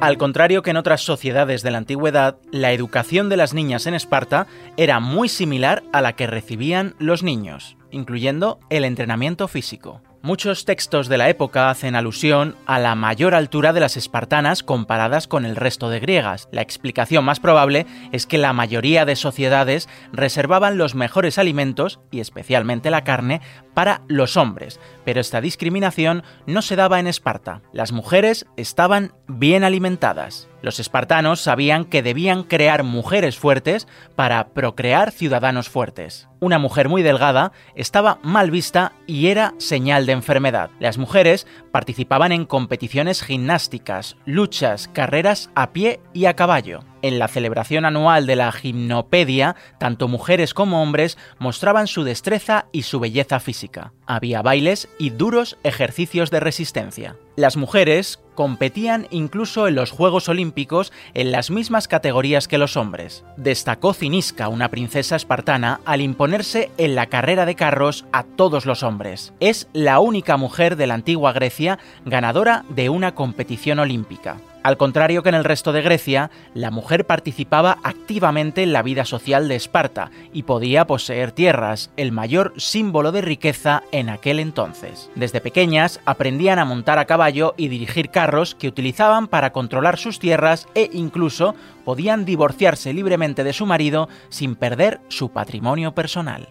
Al 0.00 0.16
contrario 0.16 0.62
que 0.62 0.70
en 0.70 0.78
otras 0.78 1.02
sociedades 1.02 1.62
de 1.62 1.70
la 1.70 1.78
antigüedad, 1.78 2.38
la 2.50 2.72
educación 2.72 3.28
de 3.28 3.36
las 3.36 3.52
niñas 3.52 3.86
en 3.86 3.94
Esparta 3.94 4.46
era 4.76 4.98
muy 4.98 5.28
similar 5.28 5.82
a 5.92 6.00
la 6.00 6.14
que 6.14 6.26
recibían 6.26 6.94
los 6.98 7.22
niños, 7.22 7.76
incluyendo 7.90 8.58
el 8.70 8.84
entrenamiento 8.84 9.46
físico. 9.46 10.00
Muchos 10.22 10.66
textos 10.66 11.08
de 11.08 11.16
la 11.16 11.30
época 11.30 11.70
hacen 11.70 11.96
alusión 11.96 12.54
a 12.66 12.78
la 12.78 12.94
mayor 12.94 13.34
altura 13.34 13.72
de 13.72 13.80
las 13.80 13.96
espartanas 13.96 14.62
comparadas 14.62 15.26
con 15.26 15.46
el 15.46 15.56
resto 15.56 15.88
de 15.88 15.98
griegas. 15.98 16.46
La 16.52 16.60
explicación 16.60 17.24
más 17.24 17.40
probable 17.40 17.86
es 18.12 18.26
que 18.26 18.36
la 18.36 18.52
mayoría 18.52 19.06
de 19.06 19.16
sociedades 19.16 19.88
reservaban 20.12 20.76
los 20.76 20.94
mejores 20.94 21.38
alimentos, 21.38 22.00
y 22.10 22.20
especialmente 22.20 22.90
la 22.90 23.02
carne, 23.02 23.40
para 23.72 24.02
los 24.08 24.36
hombres, 24.36 24.78
pero 25.06 25.22
esta 25.22 25.40
discriminación 25.40 26.22
no 26.44 26.60
se 26.60 26.76
daba 26.76 27.00
en 27.00 27.06
Esparta. 27.06 27.62
Las 27.72 27.92
mujeres 27.92 28.44
estaban 28.58 29.14
bien 29.26 29.64
alimentadas. 29.64 30.49
Los 30.62 30.80
espartanos 30.80 31.40
sabían 31.40 31.84
que 31.84 32.02
debían 32.02 32.42
crear 32.42 32.82
mujeres 32.82 33.38
fuertes 33.38 33.88
para 34.16 34.48
procrear 34.48 35.10
ciudadanos 35.10 35.68
fuertes. 35.68 36.28
Una 36.40 36.58
mujer 36.58 36.88
muy 36.88 37.02
delgada 37.02 37.52
estaba 37.74 38.18
mal 38.22 38.50
vista 38.50 38.92
y 39.06 39.28
era 39.28 39.54
señal 39.58 40.06
de 40.06 40.12
enfermedad. 40.12 40.70
Las 40.78 40.98
mujeres 40.98 41.46
participaban 41.70 42.32
en 42.32 42.44
competiciones 42.44 43.22
gimnásticas, 43.22 44.16
luchas, 44.24 44.88
carreras 44.88 45.50
a 45.54 45.72
pie 45.72 46.00
y 46.12 46.26
a 46.26 46.34
caballo. 46.34 46.80
En 47.02 47.18
la 47.18 47.28
celebración 47.28 47.86
anual 47.86 48.26
de 48.26 48.36
la 48.36 48.52
gimnopedia, 48.52 49.56
tanto 49.78 50.06
mujeres 50.06 50.52
como 50.52 50.82
hombres 50.82 51.16
mostraban 51.38 51.86
su 51.86 52.04
destreza 52.04 52.66
y 52.72 52.82
su 52.82 53.00
belleza 53.00 53.40
física. 53.40 53.92
Había 54.06 54.42
bailes 54.42 54.88
y 54.98 55.10
duros 55.10 55.56
ejercicios 55.62 56.30
de 56.30 56.40
resistencia. 56.40 57.16
Las 57.36 57.56
mujeres 57.56 58.20
competían 58.34 59.06
incluso 59.10 59.66
en 59.66 59.76
los 59.76 59.92
Juegos 59.92 60.28
Olímpicos 60.28 60.92
en 61.14 61.32
las 61.32 61.50
mismas 61.50 61.88
categorías 61.88 62.48
que 62.48 62.58
los 62.58 62.76
hombres. 62.76 63.24
Destacó 63.36 63.94
Cinisca, 63.94 64.48
una 64.48 64.68
princesa 64.68 65.16
espartana, 65.16 65.80
al 65.86 66.00
imponerse 66.02 66.70
en 66.76 66.94
la 66.94 67.06
carrera 67.06 67.46
de 67.46 67.54
carros 67.54 68.04
a 68.12 68.24
todos 68.24 68.66
los 68.66 68.82
hombres. 68.82 69.32
Es 69.40 69.68
la 69.72 70.00
única 70.00 70.36
mujer 70.36 70.76
de 70.76 70.86
la 70.86 70.94
antigua 70.94 71.32
Grecia 71.32 71.59
ganadora 72.04 72.64
de 72.70 72.88
una 72.88 73.14
competición 73.14 73.78
olímpica. 73.78 74.36
Al 74.62 74.76
contrario 74.76 75.22
que 75.22 75.30
en 75.30 75.34
el 75.34 75.44
resto 75.44 75.72
de 75.72 75.80
Grecia, 75.80 76.30
la 76.52 76.70
mujer 76.70 77.06
participaba 77.06 77.78
activamente 77.82 78.62
en 78.62 78.74
la 78.74 78.82
vida 78.82 79.06
social 79.06 79.48
de 79.48 79.56
Esparta 79.56 80.10
y 80.34 80.42
podía 80.42 80.86
poseer 80.86 81.32
tierras, 81.32 81.90
el 81.96 82.12
mayor 82.12 82.52
símbolo 82.58 83.10
de 83.10 83.22
riqueza 83.22 83.82
en 83.90 84.10
aquel 84.10 84.38
entonces. 84.38 85.10
Desde 85.14 85.40
pequeñas 85.40 86.00
aprendían 86.04 86.58
a 86.58 86.66
montar 86.66 86.98
a 86.98 87.06
caballo 87.06 87.54
y 87.56 87.68
dirigir 87.68 88.10
carros 88.10 88.54
que 88.54 88.68
utilizaban 88.68 89.28
para 89.28 89.52
controlar 89.52 89.96
sus 89.98 90.18
tierras 90.18 90.68
e 90.74 90.90
incluso 90.92 91.54
podían 91.86 92.26
divorciarse 92.26 92.92
libremente 92.92 93.44
de 93.44 93.54
su 93.54 93.64
marido 93.64 94.10
sin 94.28 94.56
perder 94.56 95.00
su 95.08 95.30
patrimonio 95.30 95.94
personal. 95.94 96.48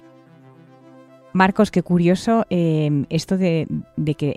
Marcos, 1.32 1.70
qué 1.70 1.84
curioso 1.84 2.46
eh, 2.50 3.06
esto 3.10 3.38
de, 3.38 3.68
que 4.18 4.34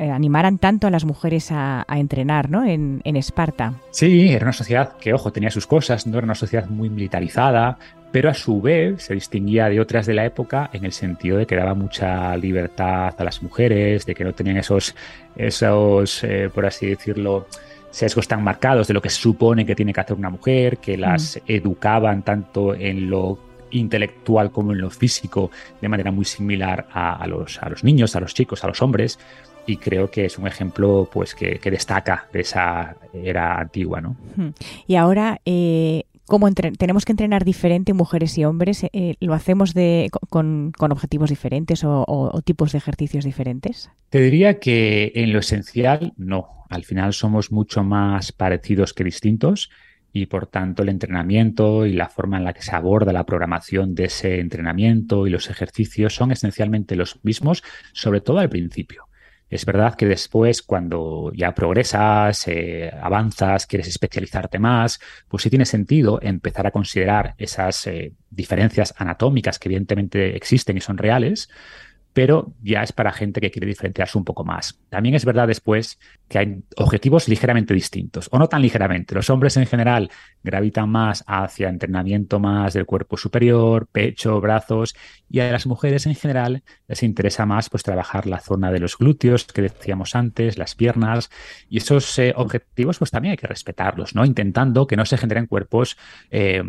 eh, 0.00 0.10
animaran 0.10 0.56
tanto 0.56 0.86
a 0.86 0.90
las 0.90 1.04
mujeres 1.04 1.52
a, 1.52 1.84
entrenar 1.90 2.48
¿no? 2.48 2.64
En, 2.64 3.02
Esparta. 3.04 3.74
Sí, 3.90 4.30
era 4.30 4.46
una 4.46 4.54
sociedad 4.54 4.96
que, 4.96 5.12
ojo, 5.12 5.30
tenía 5.30 5.50
sus 5.50 5.66
cosas, 5.66 6.06
no 6.06 6.16
era 6.16 6.24
una 6.24 6.34
sociedad 6.34 6.70
muy 6.70 6.88
militarizada, 6.88 7.76
pero 8.10 8.30
a 8.30 8.34
su 8.34 8.62
vez 8.62 9.02
se 9.02 9.12
distinguía 9.12 9.68
de 9.68 9.78
otras 9.78 10.06
de 10.06 10.14
la 10.14 10.24
época 10.24 10.70
en 10.72 10.86
el 10.86 10.92
sentido 10.92 11.36
de 11.36 11.46
que 11.46 11.54
daba 11.54 11.74
mucha 11.74 12.34
libertad 12.38 13.14
a 13.14 13.24
las 13.24 13.42
mujeres, 13.42 14.06
de 14.06 14.14
que 14.14 14.24
no 14.24 14.32
tenían 14.32 14.56
esos, 14.56 14.94
esos 15.36 16.24
eh, 16.24 16.50
por 16.54 16.64
así 16.64 16.86
decirlo, 16.86 17.46
sesgos 17.90 18.26
tan 18.26 18.42
marcados 18.42 18.88
de 18.88 18.94
lo 18.94 19.02
que 19.02 19.10
se 19.10 19.20
supone 19.20 19.66
que 19.66 19.74
tiene 19.74 19.92
que 19.92 20.00
hacer 20.00 20.16
una 20.16 20.30
mujer, 20.30 20.78
que 20.78 20.96
las 20.96 21.36
mm. 21.36 21.52
educaban 21.52 22.22
tanto 22.22 22.74
en 22.74 23.10
lo 23.10 23.38
intelectual 23.70 24.50
como 24.50 24.72
en 24.72 24.80
lo 24.80 24.90
físico 24.90 25.50
de 25.80 25.88
manera 25.88 26.10
muy 26.10 26.24
similar 26.24 26.86
a, 26.92 27.26
los, 27.26 27.62
a 27.62 27.68
los 27.68 27.84
niños, 27.84 28.16
a 28.16 28.20
los 28.20 28.34
chicos, 28.34 28.64
a 28.64 28.68
los 28.68 28.82
hombres. 28.82 29.18
Y 29.66 29.76
creo 29.76 30.10
que 30.10 30.24
es 30.24 30.38
un 30.38 30.46
ejemplo 30.46 31.08
pues 31.12 31.34
que, 31.34 31.58
destaca 31.70 32.28
de 32.32 32.40
esa 32.40 32.96
era 33.12 33.58
antigua. 33.58 34.00
¿no? 34.00 34.16
Y 34.86 34.96
ahora, 34.96 35.40
eh, 35.44 36.04
¿cómo 36.26 36.50
tenemos 36.52 37.04
que 37.04 37.12
entrenar 37.12 37.44
diferente 37.44 37.92
mujeres 37.92 38.36
y 38.38 38.44
hombres? 38.44 38.84
Eh, 38.84 38.90
eh, 38.92 39.16
¿Lo 39.20 39.34
hacemos 39.34 39.74
de, 39.74 40.10
con, 40.28 40.72
objetivos 40.78 41.30
diferentes 41.30 41.82
o, 41.84 42.40
tipos 42.44 42.72
de 42.72 42.78
ejercicios 42.78 43.24
diferentes? 43.24 43.90
Te 44.08 44.20
diría 44.20 44.58
que 44.58 45.12
en 45.14 45.32
lo 45.32 45.40
esencial 45.40 46.12
no. 46.16 46.64
Al 46.68 46.84
final 46.84 47.12
somos 47.12 47.50
mucho 47.50 47.82
más 47.82 48.32
parecidos 48.32 48.94
que 48.94 49.04
distintos 49.04 49.70
y 50.12 50.26
por 50.26 50.46
tanto 50.46 50.82
el 50.82 50.88
entrenamiento 50.88 51.86
y 51.86 51.92
la 51.92 52.08
forma 52.08 52.36
en 52.36 52.44
la 52.44 52.52
que 52.52 52.62
se 52.62 52.74
aborda 52.74 53.12
la 53.12 53.26
programación 53.26 53.94
de 53.94 54.04
ese 54.04 54.40
entrenamiento 54.40 55.26
y 55.26 55.30
los 55.30 55.50
ejercicios 55.50 56.14
son 56.14 56.32
esencialmente 56.32 56.96
los 56.96 57.24
mismos, 57.24 57.62
sobre 57.92 58.20
todo 58.20 58.38
al 58.38 58.48
principio. 58.48 59.09
Es 59.50 59.66
verdad 59.66 59.96
que 59.96 60.06
después, 60.06 60.62
cuando 60.62 61.32
ya 61.34 61.52
progresas, 61.52 62.46
eh, 62.46 62.88
avanzas, 63.02 63.66
quieres 63.66 63.88
especializarte 63.88 64.60
más, 64.60 65.00
pues 65.26 65.42
sí 65.42 65.50
tiene 65.50 65.66
sentido 65.66 66.20
empezar 66.22 66.68
a 66.68 66.70
considerar 66.70 67.34
esas 67.36 67.84
eh, 67.88 68.14
diferencias 68.30 68.94
anatómicas 68.96 69.58
que 69.58 69.68
evidentemente 69.68 70.36
existen 70.36 70.76
y 70.76 70.80
son 70.80 70.98
reales, 70.98 71.50
pero 72.12 72.52
ya 72.62 72.82
es 72.82 72.92
para 72.92 73.12
gente 73.12 73.40
que 73.40 73.50
quiere 73.50 73.66
diferenciarse 73.66 74.18
un 74.18 74.24
poco 74.24 74.44
más. 74.44 74.78
También 74.88 75.14
es 75.14 75.24
verdad 75.24 75.46
después 75.46 75.98
que 76.28 76.38
hay 76.38 76.62
objetivos 76.76 77.28
ligeramente 77.28 77.74
distintos, 77.74 78.28
o 78.30 78.38
no 78.38 78.48
tan 78.48 78.62
ligeramente. 78.62 79.14
Los 79.14 79.30
hombres 79.30 79.56
en 79.56 79.66
general 79.66 80.10
gravitan 80.42 80.88
más 80.88 81.24
hacia 81.26 81.68
entrenamiento 81.68 82.40
más 82.40 82.72
del 82.72 82.86
cuerpo 82.86 83.16
superior, 83.16 83.88
pecho, 83.90 84.40
brazos, 84.40 84.94
y 85.28 85.40
a 85.40 85.50
las 85.50 85.66
mujeres 85.66 86.06
en 86.06 86.14
general 86.14 86.62
les 86.88 87.02
interesa 87.02 87.46
más 87.46 87.68
pues 87.68 87.82
trabajar 87.82 88.26
la 88.26 88.40
zona 88.40 88.72
de 88.72 88.80
los 88.80 88.96
glúteos 88.96 89.44
que 89.44 89.62
decíamos 89.62 90.14
antes, 90.14 90.58
las 90.58 90.74
piernas, 90.74 91.30
y 91.68 91.78
esos 91.78 92.18
eh, 92.18 92.32
objetivos 92.36 92.98
pues 92.98 93.10
también 93.10 93.32
hay 93.32 93.36
que 93.36 93.46
respetarlos, 93.46 94.14
¿no? 94.14 94.24
Intentando 94.24 94.86
que 94.86 94.96
no 94.96 95.04
se 95.04 95.16
generen 95.16 95.46
cuerpos 95.46 95.96
eh, 96.30 96.62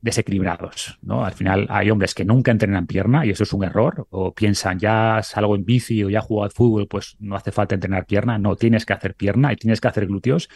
desequilibrados, 0.00 0.98
¿no? 1.02 1.24
Al 1.24 1.32
final 1.32 1.66
hay 1.70 1.90
hombres 1.90 2.14
que 2.14 2.24
nunca 2.24 2.50
entrenan 2.50 2.86
pierna 2.86 3.24
y 3.26 3.30
eso 3.30 3.42
es 3.42 3.52
un 3.52 3.64
error, 3.64 4.06
o 4.10 4.32
piensan 4.34 4.78
ya 4.84 5.20
salgo 5.22 5.56
en 5.56 5.64
bici 5.64 6.04
o 6.04 6.10
ya 6.10 6.20
juego 6.20 6.44
al 6.44 6.50
fútbol, 6.50 6.86
pues 6.86 7.16
no 7.18 7.36
hace 7.36 7.52
falta 7.52 7.74
entrenar 7.74 8.04
pierna, 8.04 8.38
no, 8.38 8.54
tienes 8.54 8.84
que 8.84 8.92
hacer 8.92 9.14
pierna 9.14 9.50
y 9.52 9.56
tienes 9.56 9.80
que 9.80 9.88
hacer 9.88 10.06
glúteos. 10.06 10.50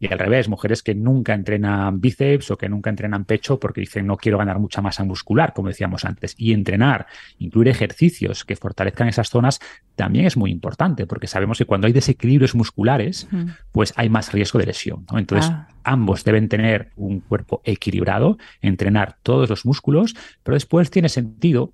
Y 0.00 0.12
al 0.12 0.18
revés, 0.18 0.48
mujeres 0.48 0.82
que 0.82 0.94
nunca 0.94 1.34
entrenan 1.34 2.00
bíceps 2.00 2.50
o 2.50 2.56
que 2.56 2.68
nunca 2.68 2.90
entrenan 2.90 3.24
pecho 3.24 3.58
porque 3.58 3.80
dicen 3.80 4.06
no 4.06 4.16
quiero 4.16 4.38
ganar 4.38 4.58
mucha 4.58 4.80
masa 4.80 5.04
muscular, 5.04 5.52
como 5.54 5.68
decíamos 5.68 6.04
antes. 6.04 6.34
Y 6.36 6.52
entrenar, 6.52 7.06
incluir 7.38 7.68
ejercicios 7.68 8.44
que 8.44 8.56
fortalezcan 8.56 9.08
esas 9.08 9.28
zonas, 9.28 9.60
también 9.96 10.26
es 10.26 10.36
muy 10.36 10.50
importante 10.50 11.06
porque 11.06 11.26
sabemos 11.26 11.58
que 11.58 11.64
cuando 11.64 11.86
hay 11.86 11.92
desequilibrios 11.92 12.54
musculares, 12.54 13.28
pues 13.72 13.92
hay 13.96 14.08
más 14.08 14.32
riesgo 14.32 14.58
de 14.58 14.66
lesión. 14.66 15.04
Entonces, 15.12 15.50
ah. 15.52 15.68
ambos 15.84 16.24
deben 16.24 16.48
tener 16.48 16.90
un 16.96 17.20
cuerpo 17.20 17.60
equilibrado, 17.64 18.38
entrenar 18.60 19.16
todos 19.22 19.48
los 19.50 19.64
músculos, 19.64 20.14
pero 20.42 20.54
después 20.54 20.90
tiene 20.90 21.08
sentido 21.08 21.72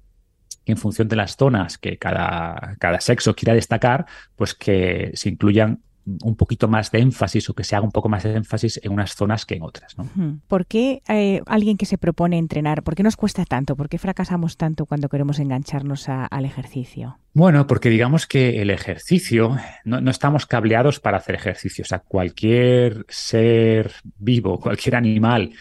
en 0.67 0.77
función 0.77 1.09
de 1.09 1.17
las 1.17 1.37
zonas 1.37 1.79
que 1.79 1.99
cada, 1.99 2.77
cada 2.79 3.01
sexo 3.01 3.35
quiera 3.35 3.55
destacar, 3.55 4.07
pues 4.37 4.55
que 4.55 5.11
se 5.15 5.29
incluyan 5.29 5.81
un 6.23 6.37
poquito 6.37 6.69
más 6.69 6.91
de 6.91 7.01
énfasis 7.01 7.49
o 7.49 7.55
que 7.55 7.65
se 7.65 7.77
haga 7.77 7.85
un 7.85 7.93
poco 7.93 8.09
más 8.09 8.23
de 8.23 8.35
énfasis 8.35 8.81
en 8.83 8.93
unas 8.93 9.15
zonas 9.15 9.47
que 9.47 9.55
en 9.55 9.63
otras. 9.63 9.97
¿no? 9.97 10.41
¿Por 10.49 10.67
qué 10.67 11.03
eh, 11.09 11.41
alguien 11.47 11.77
que 11.77 11.87
se 11.87 11.99
propone 11.99 12.39
entrenar, 12.39 12.83
por 12.83 12.95
qué 12.95 13.03
nos 13.03 13.17
cuesta 13.17 13.45
tanto? 13.45 13.77
¿Por 13.77 13.89
qué 13.89 13.99
fracasamos 13.99 14.57
tanto 14.57 14.87
cuando 14.87 15.09
queremos 15.09 15.39
engancharnos 15.39 16.09
al 16.09 16.45
ejercicio? 16.45 17.19
Bueno, 17.33 17.67
porque 17.67 17.89
digamos 17.89 18.27
que 18.27 18.61
el 18.61 18.71
ejercicio, 18.71 19.57
no, 19.85 20.01
no, 20.01 20.11
estamos 20.11 20.47
cableados 20.47 21.01
para 21.01 21.17
hacer 21.17 21.35
ejercicio. 21.35 21.83
O 21.83 21.87
sea, 21.87 22.01
cualquier 22.01 23.07
ser 23.09 23.93
vivo, 24.19 24.61
cualquier 24.61 24.97
animal 24.97 25.53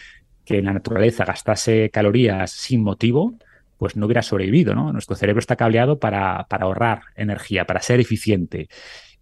que 0.44 0.58
en 0.58 0.66
la 0.66 0.74
naturaleza 0.74 1.24
gastase 1.24 1.90
calorías 1.90 2.50
sin 2.50 2.82
motivo, 2.82 3.34
pues 3.78 3.96
no 3.96 4.06
hubiera 4.06 4.22
sobrevivido, 4.22 4.74
¿no? 4.74 4.92
Nuestro 4.92 5.16
cerebro 5.16 5.40
está 5.40 5.56
cableado 5.56 5.98
para, 5.98 6.46
para 6.48 6.64
ahorrar 6.64 7.02
energía, 7.16 7.66
para 7.66 7.80
ser 7.80 8.00
eficiente. 8.00 8.68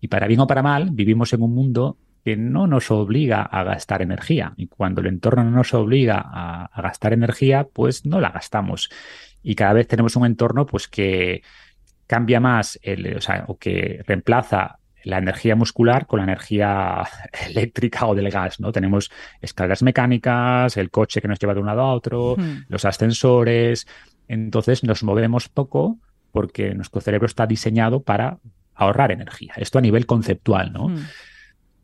Y 0.01 0.09
para 0.09 0.27
bien 0.27 0.41
o 0.41 0.47
para 0.47 0.63
mal, 0.63 0.91
vivimos 0.93 1.33
en 1.33 1.43
un 1.43 1.55
mundo 1.55 1.97
que 2.25 2.37
no 2.37 2.67
nos 2.67 2.91
obliga 2.91 3.43
a 3.43 3.65
gastar 3.65 4.03
energía. 4.03 4.53
Y 4.57 4.69
cuando 4.69 5.01
el 5.01 5.09
entorno 5.09 5.45
no 5.45 5.51
nos 5.51 5.75
obliga 5.75 6.23
a, 6.25 6.83
gastar 6.83 7.13
energía, 7.13 7.67
pues 7.73 8.07
no 8.07 8.21
la 8.21 8.31
gastamos. 8.31 8.91
Y 9.43 9.55
cada 9.55 9.73
vez 9.73 9.89
tenemos 9.89 10.15
un 10.17 10.27
entorno 10.27 10.67
pues 10.67 10.87
que 10.89 11.43
cambia 12.07 12.41
más, 12.41 12.79
el, 12.83 13.17
o, 13.17 13.21
sea, 13.21 13.45
o 13.49 13.59
que 13.59 14.03
reemplaza 14.07 14.79
la 15.05 15.19
energía 15.19 15.57
muscular 15.57 16.07
con 16.07 16.19
la 16.19 16.25
energía 16.25 17.03
eléctrica 17.49 18.07
o 18.07 18.15
del 18.15 18.31
gas, 18.31 18.61
¿no? 18.61 18.71
Tenemos 18.71 19.11
escaleras 19.41 19.83
mecánicas, 19.83 20.77
el 20.77 20.91
coche 20.91 21.21
que 21.21 21.29
nos 21.29 21.41
lleva 21.41 21.55
de 21.55 21.61
un 21.61 21.67
lado 21.67 21.81
a 21.81 21.93
otro, 21.93 22.37
los 22.69 22.85
ascensores, 22.85 23.87
entonces 24.29 24.85
nos 24.85 25.03
movemos 25.03 25.49
poco 25.49 25.99
porque 26.31 26.75
nuestro 26.75 27.01
cerebro 27.01 27.27
está 27.27 27.47
diseñado 27.47 28.03
para 28.03 28.39
ahorrar 28.75 29.13
energía. 29.13 29.53
Esto 29.57 29.79
a 29.79 29.83
nivel 29.83 30.07
conceptual, 30.07 30.73
¿no? 30.73 30.89
Mm. 30.89 30.99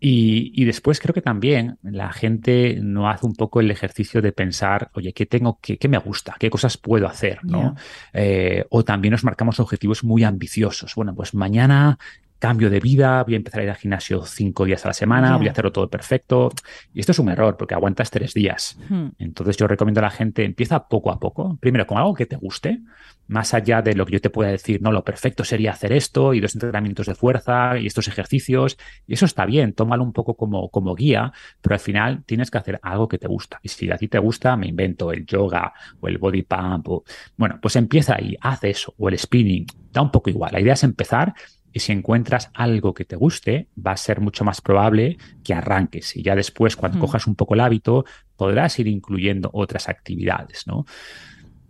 Y, 0.01 0.65
después 0.65 1.01
creo 1.01 1.13
que 1.13 1.23
también 1.23 1.77
la 1.83 2.13
gente 2.13 2.79
no 2.81 3.11
hace 3.11 3.27
un 3.27 3.35
poco 3.35 3.59
el 3.59 3.69
ejercicio 3.71 4.23
de 4.23 4.31
pensar, 4.31 4.91
oye, 4.95 5.13
¿qué 5.13 5.27
tengo, 5.27 5.59
qué, 5.61 5.77
qué 5.77 5.89
me 5.89 5.99
gusta? 5.99 6.37
¿Qué 6.39 6.51
cosas 6.51 6.77
puedo 6.77 7.09
hacer? 7.09 7.41
¿no? 7.43 7.75
Eh, 8.13 8.65
o 8.71 8.85
también 8.85 9.11
nos 9.11 9.25
marcamos 9.25 9.59
objetivos 9.59 10.05
muy 10.05 10.23
ambiciosos. 10.23 10.95
Bueno, 10.95 11.17
pues 11.17 11.35
mañana 11.35 11.99
cambio 12.39 12.71
de 12.71 12.81
vida, 12.81 13.23
voy 13.25 13.35
a 13.35 13.37
empezar 13.37 13.61
a 13.61 13.65
ir 13.65 13.71
al 13.71 13.77
gimnasio 13.77 14.25
cinco 14.25 14.65
días 14.65 14.85
a 14.85 14.89
la 14.89 14.95
semana, 14.95 15.37
voy 15.37 15.49
a 15.49 15.51
hacerlo 15.51 15.73
todo 15.73 15.89
perfecto. 15.89 16.51
Y 16.95 17.01
esto 17.01 17.13
es 17.13 17.19
un 17.19 17.29
error 17.29 17.57
porque 17.57 17.75
aguantas 17.75 18.11
tres 18.11 18.35
días. 18.35 18.79
Hmm. 18.89 19.09
Entonces 19.19 19.57
yo 19.57 19.67
recomiendo 19.67 20.01
a 20.01 20.05
la 20.05 20.11
gente, 20.11 20.45
empieza 20.45 20.89
poco 20.89 21.11
a 21.11 21.19
poco, 21.19 21.57
primero 21.61 21.87
con 21.87 21.99
algo 21.99 22.15
que 22.15 22.27
te 22.27 22.37
guste, 22.37 22.81
más 23.27 23.55
allá 23.55 23.83
de 23.83 23.95
lo 23.95 24.07
que 24.07 24.13
yo 24.13 24.21
te 24.21 24.31
pueda 24.31 24.51
decir, 24.51 24.81
no, 24.81 24.91
lo 24.91 25.05
perfecto 25.05 25.45
sería 25.45 25.73
hacer 25.73 25.93
esto 25.93 26.33
y 26.33 26.41
dos 26.41 26.55
entrenamientos 26.55 27.07
de 27.07 27.15
fuerza 27.15 27.79
y 27.79 27.87
estos 27.87 28.09
ejercicios. 28.09 28.79
Y 29.07 29.15
eso 29.15 29.27
está 29.27 29.45
bien, 29.45 29.75
tómalo 29.75 30.03
un 30.03 30.13
poco 30.13 30.35
como, 30.35 30.71
como 30.71 30.95
guía, 30.95 31.33
pero 31.61 31.75
al 31.75 31.81
final 31.81 32.25
tienes 32.25 32.51
que 32.51 32.59
hacer 32.59 32.81
algo 32.83 33.09
que 33.09 33.19
te 33.19 33.29
gusta. 33.29 33.61
Y 33.63 33.69
si 33.69 33.91
a 33.91 33.97
ti 33.97 34.09
te 34.09 34.19
gusta, 34.19 34.57
me 34.57 34.67
invento 34.67 35.13
el 35.13 35.27
yoga 35.27 35.73
o 36.01 36.09
el 36.09 36.19
body 36.19 36.43
pump. 36.43 36.89
O... 36.89 37.05
Bueno, 37.37 37.59
pues 37.61 37.77
empieza 37.77 38.17
ahí, 38.17 38.37
haz 38.41 38.65
eso, 38.65 38.95
o 38.97 39.09
el 39.09 39.19
spinning, 39.19 39.67
da 39.93 40.01
un 40.01 40.11
poco 40.11 40.31
igual. 40.31 40.53
La 40.53 40.61
idea 40.61 40.73
es 40.73 40.85
empezar 40.85 41.35
y 41.79 41.81
si 41.81 41.93
encuentras 41.93 42.51
algo 42.55 42.93
que 42.93 43.05
te 43.05 43.15
guste, 43.15 43.69
va 43.79 43.93
a 43.93 43.97
ser 43.97 44.21
mucho 44.21 44.43
más 44.43 44.61
probable 44.61 45.17
que 45.45 45.55
arranques. 45.55 46.17
Y 46.17 46.25
ya 46.25 46.35
después, 46.35 46.75
cuando 46.75 46.99
cojas 46.99 47.29
un 47.29 47.37
poco 47.37 47.55
el 47.55 47.61
hábito, 47.61 48.05
podrás 48.35 48.77
ir 48.81 48.89
incluyendo 48.89 49.49
otras 49.53 49.89
actividades, 49.89 50.67
¿no? 50.67 50.87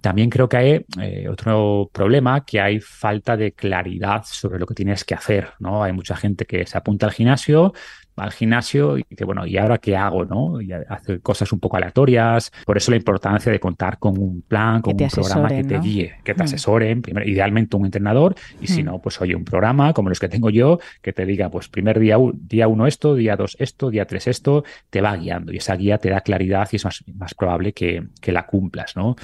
También 0.01 0.31
creo 0.31 0.49
que 0.49 0.57
hay 0.57 0.87
eh, 1.03 1.29
otro 1.29 1.91
problema, 1.93 2.47
que 2.47 2.59
hay 2.59 2.81
falta 2.81 3.37
de 3.37 3.53
claridad 3.53 4.23
sobre 4.25 4.59
lo 4.59 4.65
que 4.65 4.73
tienes 4.73 5.05
que 5.05 5.15
hacer, 5.15 5.51
¿no? 5.59 5.85
Hay 5.85 5.93
mucha 5.93 6.17
gente 6.17 6.47
que 6.47 6.65
se 6.65 6.79
apunta 6.79 7.05
al 7.05 7.13
gimnasio, 7.13 7.75
al 8.19 8.33
gimnasio 8.33 8.99
y 8.99 9.05
dice, 9.09 9.25
bueno, 9.25 9.47
¿y 9.47 9.57
ahora 9.59 9.79
qué 9.79 9.97
hago? 9.97 10.25
¿no? 10.25 10.61
Y 10.61 10.73
hace 10.73 11.21
cosas 11.21 11.53
un 11.53 11.61
poco 11.61 11.77
aleatorias. 11.77 12.53
Por 12.65 12.77
eso 12.77 12.91
la 12.91 12.97
importancia 12.97 13.51
de 13.51 13.61
contar 13.61 13.99
con 13.99 14.19
un 14.19 14.43
plan, 14.43 14.83
con 14.83 15.01
un 15.01 15.09
programa 15.09 15.49
que 15.49 15.65
te 15.65 15.79
guíe, 15.79 16.15
que 16.25 16.35
te 16.35 16.43
mm. 16.43 16.45
asesoren, 16.45 17.03
idealmente 17.25 17.77
un 17.77 17.85
entrenador, 17.85 18.35
y 18.61 18.67
si 18.67 18.83
mm. 18.83 18.87
no, 18.87 18.99
pues 19.01 19.21
oye, 19.21 19.35
un 19.35 19.45
programa 19.45 19.93
como 19.93 20.09
los 20.09 20.21
que 20.21 20.29
tengo 20.29 20.51
yo, 20.51 20.79
que 21.03 21.13
te 21.13 21.27
diga, 21.27 21.51
pues 21.51 21.69
primer 21.69 21.99
día, 21.99 22.17
día 22.35 22.69
uno 22.69 22.87
esto, 22.87 23.15
día 23.15 23.37
dos 23.37 23.57
esto, 23.59 23.91
día 23.91 24.07
tres 24.07 24.27
esto, 24.27 24.65
te 24.91 25.01
va 25.01 25.17
guiando 25.17 25.53
y 25.53 25.59
esa 25.59 25.77
guía 25.77 25.99
te 25.99 26.11
da 26.11 26.21
claridad 26.21 26.69
y 26.73 26.77
es 26.77 26.85
más, 26.85 27.05
más 27.15 27.35
probable 27.35 27.73
que, 27.73 28.05
que 28.21 28.33
la 28.33 28.47
cumplas, 28.47 28.97
¿no? 28.97 29.17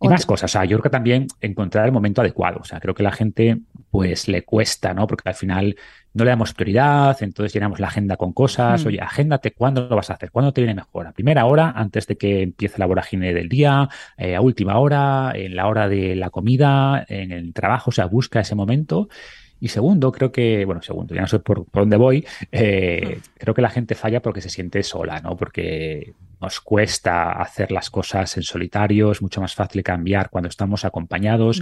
Y 0.00 0.08
más 0.08 0.26
cosas. 0.26 0.50
O 0.50 0.52
sea, 0.52 0.64
yo 0.64 0.78
creo 0.78 0.84
que 0.84 0.90
también 0.90 1.26
encontrar 1.40 1.86
el 1.86 1.92
momento 1.92 2.20
adecuado. 2.20 2.58
O 2.60 2.64
sea, 2.64 2.80
creo 2.80 2.94
que 2.94 3.02
la 3.02 3.12
gente 3.12 3.58
pues 3.90 4.28
le 4.28 4.44
cuesta, 4.44 4.94
¿no? 4.94 5.06
Porque 5.06 5.28
al 5.28 5.34
final 5.34 5.76
no 6.14 6.24
le 6.24 6.30
damos 6.30 6.54
prioridad, 6.54 7.16
entonces 7.22 7.52
llenamos 7.52 7.80
la 7.80 7.88
agenda 7.88 8.16
con 8.16 8.32
cosas. 8.32 8.84
Hmm. 8.84 8.88
Oye, 8.88 9.00
agéndate 9.00 9.52
cuándo 9.52 9.88
lo 9.88 9.96
vas 9.96 10.10
a 10.10 10.14
hacer, 10.14 10.30
cuándo 10.30 10.52
te 10.52 10.60
viene 10.62 10.74
mejor. 10.74 11.06
A 11.06 11.12
primera 11.12 11.46
hora, 11.46 11.72
antes 11.76 12.06
de 12.06 12.16
que 12.16 12.42
empiece 12.42 12.78
la 12.78 12.86
vorágine 12.86 13.34
del 13.34 13.48
día, 13.48 13.88
eh, 14.16 14.34
a 14.34 14.40
última 14.40 14.78
hora, 14.78 15.32
en 15.34 15.54
la 15.54 15.66
hora 15.68 15.88
de 15.88 16.16
la 16.16 16.30
comida, 16.30 17.04
en 17.08 17.32
el 17.32 17.52
trabajo, 17.52 17.90
o 17.90 17.92
sea, 17.92 18.06
busca 18.06 18.40
ese 18.40 18.54
momento. 18.54 19.08
Y 19.60 19.68
segundo, 19.68 20.12
creo 20.12 20.30
que, 20.30 20.64
bueno, 20.64 20.82
segundo, 20.82 21.14
ya 21.14 21.20
no 21.20 21.26
sé 21.26 21.40
por, 21.40 21.66
dónde 21.72 21.96
voy, 21.96 22.24
eh, 22.52 23.16
hmm. 23.18 23.20
creo 23.38 23.54
que 23.54 23.62
la 23.62 23.70
gente 23.70 23.94
falla 23.94 24.20
porque 24.22 24.40
se 24.40 24.50
siente 24.50 24.82
sola, 24.82 25.20
¿no? 25.20 25.36
Porque 25.36 26.14
nos 26.40 26.60
cuesta 26.60 27.32
hacer 27.32 27.72
las 27.72 27.90
cosas 27.90 28.36
en 28.36 28.44
solitario, 28.44 29.10
es 29.10 29.20
mucho 29.20 29.40
más 29.40 29.54
fácil 29.54 29.82
cambiar 29.82 30.30
cuando 30.30 30.48
estamos 30.48 30.84
acompañados. 30.84 31.60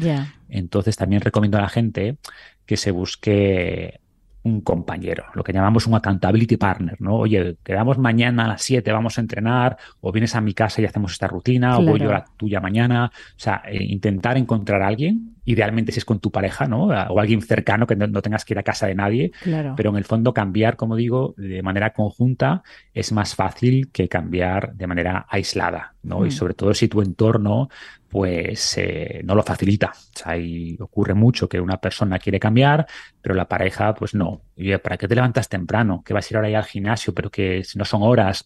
Entonces 0.49 0.97
también 0.97 1.23
recomiendo 1.23 1.59
a 1.59 1.63
la 1.63 1.69
gente 1.69 2.19
que 2.67 2.77
se 2.77 2.91
busque 2.91 4.01
un 4.47 4.61
compañero, 4.61 5.25
lo 5.35 5.43
que 5.43 5.53
llamamos 5.53 5.87
un 5.87 5.95
accountability 5.95 6.57
partner, 6.57 6.97
¿no? 7.01 7.17
Oye, 7.17 7.57
quedamos 7.63 7.99
mañana 7.99 8.45
a 8.45 8.49
las 8.49 8.63
7, 8.63 8.91
vamos 8.93 9.19
a 9.19 9.21
entrenar, 9.21 9.77
o 10.01 10.13
vienes 10.13 10.35
a 10.35 10.41
mi 10.41 10.55
casa 10.55 10.81
y 10.81 10.85
hacemos 10.85 11.13
esta 11.13 11.27
rutina, 11.27 11.79
o 11.79 11.83
voy 11.83 12.01
yo 12.01 12.11
a 12.11 12.15
la 12.15 12.25
tuya 12.37 12.61
mañana. 12.61 13.11
O 13.13 13.39
sea, 13.39 13.63
eh, 13.67 13.83
intentar 13.83 14.37
encontrar 14.37 14.83
a 14.83 14.89
alguien 14.89 15.36
idealmente 15.47 15.93
si 15.93 15.99
es 15.99 16.05
con 16.05 16.21
tu 16.21 16.31
pareja, 16.31 16.67
¿no? 16.67 16.89
O 16.89 17.21
alguien 17.21 17.41
cercano 17.41 17.87
que 17.87 17.97
no, 17.97 18.21
tengas 18.21 18.45
que 18.45 18.53
ir 18.55 18.59
a 18.59 18.63
casa 18.63 18.87
de 18.87 18.95
nadie. 18.95 19.33
Pero 19.77 19.91
en 19.91 19.97
el 19.97 20.05
fondo 20.05 20.35
cambiar, 20.35 20.77
como 20.77 20.97
digo, 20.97 21.35
de 21.39 21.63
manera 21.63 21.93
conjunta 21.93 22.63
es 22.93 23.13
más 23.13 23.35
fácil 23.35 23.91
que 23.91 24.09
cambiar 24.09 24.75
de 24.75 24.87
manera 24.87 25.27
aislada, 25.31 25.95
¿no? 26.03 26.27
Y 26.27 26.29
mm. 26.29 26.33
sobre 26.33 26.55
todo 26.55 26.75
si 26.75 26.89
tu 26.89 27.01
entorno 27.01 27.69
pues 28.09 28.79
eh, 28.79 29.21
no 29.25 29.35
lo 29.35 29.43
facilita. 29.43 29.93
O 29.95 30.19
sea, 30.19 30.33
ahí 30.33 30.77
ocurre 30.81 31.15
mucho 31.15 31.49
que 31.49 31.61
una 31.61 31.79
persona 31.79 32.19
quiere 32.19 32.41
cambiar, 32.41 32.87
pero 33.21 33.35
la 33.35 33.47
pareja, 33.47 33.95
pues 33.95 34.15
no. 34.15 34.43
Oye, 34.57 34.79
¿para 34.79 34.97
qué 34.97 35.07
te 35.07 35.15
levantas 35.15 35.49
temprano? 35.49 36.03
Que 36.05 36.15
vas 36.15 36.27
a 36.27 36.33
ir 36.33 36.37
ahora 36.37 36.51
ya 36.51 36.59
al 36.59 36.65
gimnasio, 36.65 37.13
pero 37.15 37.31
que 37.31 37.63
si 37.65 37.79
no 37.79 37.85
son 37.85 38.03
horas. 38.03 38.45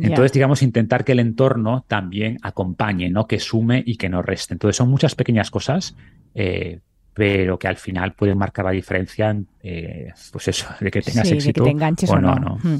Entonces, 0.00 0.32
digamos, 0.32 0.62
intentar 0.62 1.04
que 1.04 1.12
el 1.12 1.20
entorno 1.20 1.84
también 1.86 2.38
acompañe, 2.42 3.10
¿no? 3.10 3.26
Que 3.26 3.38
sume 3.38 3.82
y 3.86 3.96
que 3.96 4.08
no 4.08 4.22
reste. 4.22 4.54
Entonces, 4.54 4.76
son 4.76 4.90
muchas 4.90 5.14
pequeñas 5.14 5.50
cosas, 5.50 5.96
eh, 6.34 6.80
pero 7.12 7.60
que 7.60 7.68
al 7.68 7.76
final 7.76 8.14
pueden 8.14 8.36
marcar 8.36 8.64
la 8.64 8.72
diferencia, 8.72 9.36
eh, 9.62 10.12
pues 10.32 10.48
eso, 10.48 10.66
de 10.80 10.90
que 10.90 11.00
tengas 11.00 11.30
éxito 11.30 11.46
de 11.46 11.52
que 11.52 11.70
te 11.70 11.70
enganches 11.70 12.10
o, 12.10 12.18
no. 12.18 12.58
Hmm. 12.60 12.78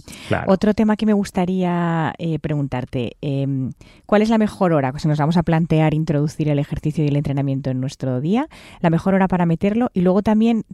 Otro 0.48 0.74
tema 0.74 0.96
que 0.96 1.06
me 1.06 1.12
gustaría 1.12 2.12
eh, 2.18 2.40
preguntarte, 2.40 3.16
em, 3.20 3.70
¿cuál 4.06 4.22
es 4.22 4.30
la 4.30 4.38
mejor 4.38 4.72
hora? 4.72 4.92
Si 4.98 5.06
nos 5.06 5.18
vamos 5.20 5.36
a 5.36 5.44
plantear 5.44 5.94
introducir 5.94 6.48
el 6.48 6.58
ejercicio 6.58 7.04
y 7.04 7.08
el 7.08 7.14
entrenamiento 7.14 7.70
en 7.70 7.80
nuestro 7.80 8.20
día, 8.20 8.48
la 8.80 8.90
mejor 8.90 9.14
hora 9.14 9.28
para 9.28 9.46
meterlo 9.46 9.90
y 9.94 10.00
luego 10.00 10.22
también 10.22 10.64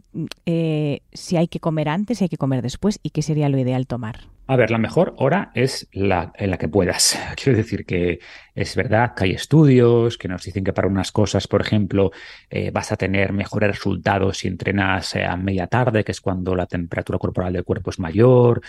si 1.13 1.37
hay 1.37 1.47
que 1.47 1.59
comer 1.59 1.87
antes, 1.87 2.17
si 2.17 2.23
hay 2.23 2.29
que 2.29 2.37
comer 2.37 2.63
después 2.63 2.99
y 3.03 3.11
qué 3.11 3.21
sería 3.21 3.47
lo 3.47 3.59
ideal 3.59 3.85
tomar. 3.85 4.21
A 4.51 4.57
ver, 4.57 4.69
la 4.69 4.77
mejor 4.77 5.13
hora 5.15 5.49
es 5.55 5.87
la 5.93 6.33
en 6.35 6.51
la 6.51 6.57
que 6.57 6.67
puedas. 6.67 7.17
Quiero 7.41 7.55
decir 7.57 7.85
que 7.85 8.19
es 8.53 8.75
verdad 8.75 9.13
que 9.15 9.23
hay 9.23 9.31
estudios 9.31 10.17
que 10.17 10.27
nos 10.27 10.43
dicen 10.43 10.65
que 10.65 10.73
para 10.73 10.89
unas 10.89 11.13
cosas, 11.13 11.47
por 11.47 11.61
ejemplo, 11.61 12.11
eh, 12.49 12.69
vas 12.69 12.91
a 12.91 12.97
tener 12.97 13.31
mejores 13.31 13.71
resultados 13.71 14.39
si 14.39 14.49
entrenas 14.49 15.15
eh, 15.15 15.23
a 15.23 15.37
media 15.37 15.67
tarde, 15.67 16.03
que 16.03 16.11
es 16.11 16.19
cuando 16.19 16.53
la 16.53 16.65
temperatura 16.65 17.17
corporal 17.17 17.53
del 17.53 17.63
cuerpo 17.63 17.91
es 17.91 17.99
mayor, 17.99 18.61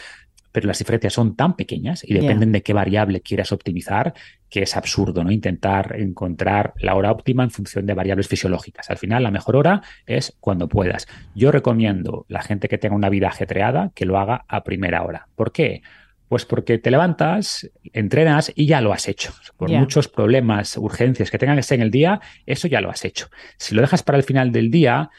pero 0.52 0.68
las 0.68 0.78
diferencias 0.78 1.14
son 1.14 1.34
tan 1.34 1.56
pequeñas 1.56 2.04
y 2.04 2.14
dependen 2.14 2.52
de 2.52 2.62
qué 2.62 2.72
variable 2.72 3.22
quieras 3.22 3.52
optimizar 3.52 4.14
que 4.52 4.62
es 4.62 4.76
absurdo, 4.76 5.24
¿no? 5.24 5.30
Intentar 5.30 5.96
encontrar 5.98 6.74
la 6.76 6.94
hora 6.94 7.10
óptima 7.10 7.42
en 7.42 7.50
función 7.50 7.86
de 7.86 7.94
variables 7.94 8.28
fisiológicas. 8.28 8.90
Al 8.90 8.98
final, 8.98 9.22
la 9.22 9.30
mejor 9.30 9.56
hora 9.56 9.82
es 10.06 10.36
cuando 10.40 10.68
puedas. 10.68 11.08
Yo 11.34 11.50
recomiendo 11.50 12.26
a 12.28 12.32
la 12.34 12.42
gente 12.42 12.68
que 12.68 12.76
tenga 12.76 12.94
una 12.94 13.08
vida 13.08 13.28
ajetreada 13.28 13.92
que 13.94 14.04
lo 14.04 14.18
haga 14.18 14.44
a 14.46 14.62
primera 14.62 15.02
hora. 15.04 15.26
¿Por 15.36 15.52
qué? 15.52 15.80
Pues 16.28 16.44
porque 16.44 16.76
te 16.76 16.90
levantas, 16.90 17.70
entrenas 17.94 18.52
y 18.54 18.66
ya 18.66 18.82
lo 18.82 18.92
has 18.92 19.08
hecho. 19.08 19.32
Por 19.56 19.70
muchos 19.70 20.08
problemas, 20.08 20.76
urgencias 20.76 21.30
que 21.30 21.38
tengan 21.38 21.56
que 21.56 21.62
ser 21.62 21.76
en 21.76 21.82
el 21.82 21.90
día, 21.90 22.20
eso 22.44 22.68
ya 22.68 22.82
lo 22.82 22.90
has 22.90 23.06
hecho. 23.06 23.28
Si 23.56 23.74
lo 23.74 23.80
dejas 23.80 24.02
para 24.02 24.18
el 24.18 24.24
final 24.24 24.52
del 24.52 24.70
día, 24.70 25.10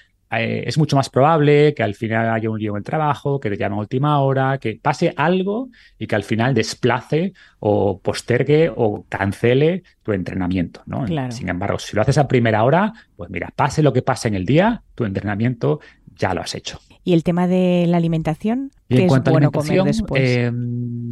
eh, 0.41 0.63
es 0.65 0.77
mucho 0.77 0.95
más 0.95 1.09
probable 1.09 1.73
que 1.73 1.83
al 1.83 1.95
final 1.95 2.29
haya 2.29 2.49
un 2.49 2.59
lío 2.59 2.71
en 2.71 2.77
el 2.77 2.83
trabajo, 2.83 3.39
que 3.39 3.49
te 3.49 3.57
llamen 3.57 3.77
a 3.77 3.81
última 3.81 4.19
hora, 4.19 4.57
que 4.57 4.79
pase 4.81 5.13
algo 5.15 5.69
y 5.97 6.07
que 6.07 6.15
al 6.15 6.23
final 6.23 6.53
desplace 6.53 7.33
o 7.59 7.99
postergue 7.99 8.71
o 8.75 9.05
cancele 9.09 9.83
tu 10.01 10.13
entrenamiento. 10.13 10.81
¿no? 10.85 11.05
Sin 11.31 11.49
embargo, 11.49 11.79
si 11.79 11.95
lo 11.95 12.01
haces 12.01 12.17
a 12.17 12.27
primera 12.27 12.63
hora, 12.63 12.93
pues 13.15 13.29
mira, 13.29 13.51
pase 13.55 13.83
lo 13.83 13.93
que 13.93 14.01
pase 14.01 14.27
en 14.27 14.35
el 14.35 14.45
día, 14.45 14.83
tu 14.95 15.05
entrenamiento 15.05 15.79
ya 16.15 16.33
lo 16.33 16.41
has 16.41 16.55
hecho. 16.55 16.79
¿Y 17.03 17.13
el 17.13 17.23
tema 17.23 17.47
de 17.47 17.85
la 17.87 17.97
alimentación? 17.97 18.71
¿Qué 18.87 19.05
es 19.05 19.23
bueno 19.25 19.51
comer 19.51 19.83
después? 19.83 20.37
Em, 20.37 21.02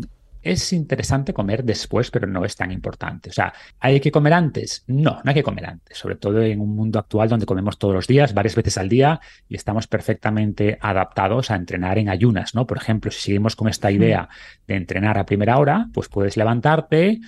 es 0.41 0.73
interesante 0.73 1.33
comer 1.33 1.63
después, 1.63 2.11
pero 2.11 2.27
no 2.27 2.43
es 2.45 2.55
tan 2.55 2.71
importante. 2.71 3.29
O 3.29 3.33
sea, 3.33 3.53
¿hay 3.79 3.99
que 3.99 4.11
comer 4.11 4.33
antes? 4.33 4.83
No, 4.87 5.21
no 5.23 5.23
hay 5.25 5.33
que 5.33 5.43
comer 5.43 5.65
antes, 5.65 5.97
sobre 5.97 6.15
todo 6.15 6.41
en 6.41 6.59
un 6.59 6.75
mundo 6.75 6.99
actual 6.99 7.29
donde 7.29 7.45
comemos 7.45 7.77
todos 7.77 7.93
los 7.93 8.07
días, 8.07 8.33
varias 8.33 8.55
veces 8.55 8.77
al 8.77 8.89
día, 8.89 9.19
y 9.47 9.55
estamos 9.55 9.87
perfectamente 9.87 10.77
adaptados 10.81 11.51
a 11.51 11.55
entrenar 11.55 11.97
en 11.97 12.09
ayunas, 12.09 12.55
¿no? 12.55 12.65
Por 12.65 12.77
ejemplo, 12.77 13.11
si 13.11 13.21
seguimos 13.21 13.55
con 13.55 13.67
esta 13.67 13.91
idea 13.91 14.29
de 14.67 14.75
entrenar 14.75 15.17
a 15.17 15.25
primera 15.25 15.57
hora, 15.57 15.87
pues 15.93 16.09
puedes 16.09 16.37
levantarte, 16.37 17.19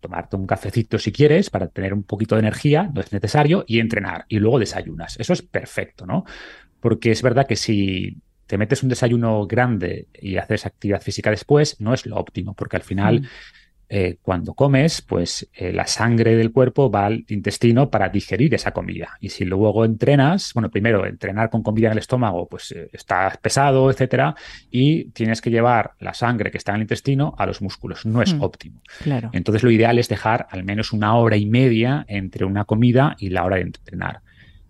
tomarte 0.00 0.36
un 0.36 0.46
cafecito 0.46 0.98
si 0.98 1.12
quieres 1.12 1.50
para 1.50 1.68
tener 1.68 1.94
un 1.94 2.02
poquito 2.02 2.34
de 2.34 2.40
energía, 2.40 2.90
no 2.92 3.00
es 3.00 3.12
necesario, 3.12 3.64
y 3.66 3.80
entrenar, 3.80 4.24
y 4.28 4.38
luego 4.38 4.58
desayunas. 4.58 5.16
Eso 5.18 5.32
es 5.32 5.42
perfecto, 5.42 6.06
¿no? 6.06 6.24
Porque 6.80 7.10
es 7.10 7.22
verdad 7.22 7.46
que 7.46 7.56
si 7.56 8.18
te 8.52 8.58
metes 8.58 8.82
un 8.82 8.90
desayuno 8.90 9.46
grande 9.46 10.08
y 10.12 10.36
haces 10.36 10.66
actividad 10.66 11.00
física 11.00 11.30
después, 11.30 11.80
no 11.80 11.94
es 11.94 12.04
lo 12.04 12.16
óptimo, 12.16 12.52
porque 12.52 12.76
al 12.76 12.82
final, 12.82 13.22
mm. 13.22 13.26
eh, 13.88 14.18
cuando 14.20 14.52
comes, 14.52 15.00
pues 15.00 15.48
eh, 15.54 15.72
la 15.72 15.86
sangre 15.86 16.36
del 16.36 16.52
cuerpo 16.52 16.90
va 16.90 17.06
al 17.06 17.24
intestino 17.28 17.90
para 17.90 18.10
digerir 18.10 18.54
esa 18.54 18.72
comida. 18.72 19.16
Y 19.20 19.30
si 19.30 19.46
luego 19.46 19.86
entrenas, 19.86 20.52
bueno, 20.52 20.70
primero, 20.70 21.06
entrenar 21.06 21.48
con 21.48 21.62
comida 21.62 21.86
en 21.86 21.92
el 21.92 22.00
estómago, 22.00 22.46
pues 22.46 22.72
eh, 22.72 22.90
está 22.92 23.38
pesado, 23.40 23.90
etcétera, 23.90 24.34
y 24.70 25.04
tienes 25.12 25.40
que 25.40 25.48
llevar 25.48 25.92
la 25.98 26.12
sangre 26.12 26.50
que 26.50 26.58
está 26.58 26.72
en 26.72 26.76
el 26.76 26.82
intestino 26.82 27.34
a 27.38 27.46
los 27.46 27.62
músculos. 27.62 28.04
No 28.04 28.20
es 28.20 28.34
mm, 28.34 28.42
óptimo. 28.42 28.82
Claro. 29.02 29.30
Entonces, 29.32 29.62
lo 29.62 29.70
ideal 29.70 29.98
es 29.98 30.10
dejar 30.10 30.46
al 30.50 30.62
menos 30.62 30.92
una 30.92 31.16
hora 31.16 31.38
y 31.38 31.46
media 31.46 32.04
entre 32.06 32.44
una 32.44 32.66
comida 32.66 33.16
y 33.18 33.30
la 33.30 33.46
hora 33.46 33.56
de 33.56 33.62
entrenar. 33.62 34.20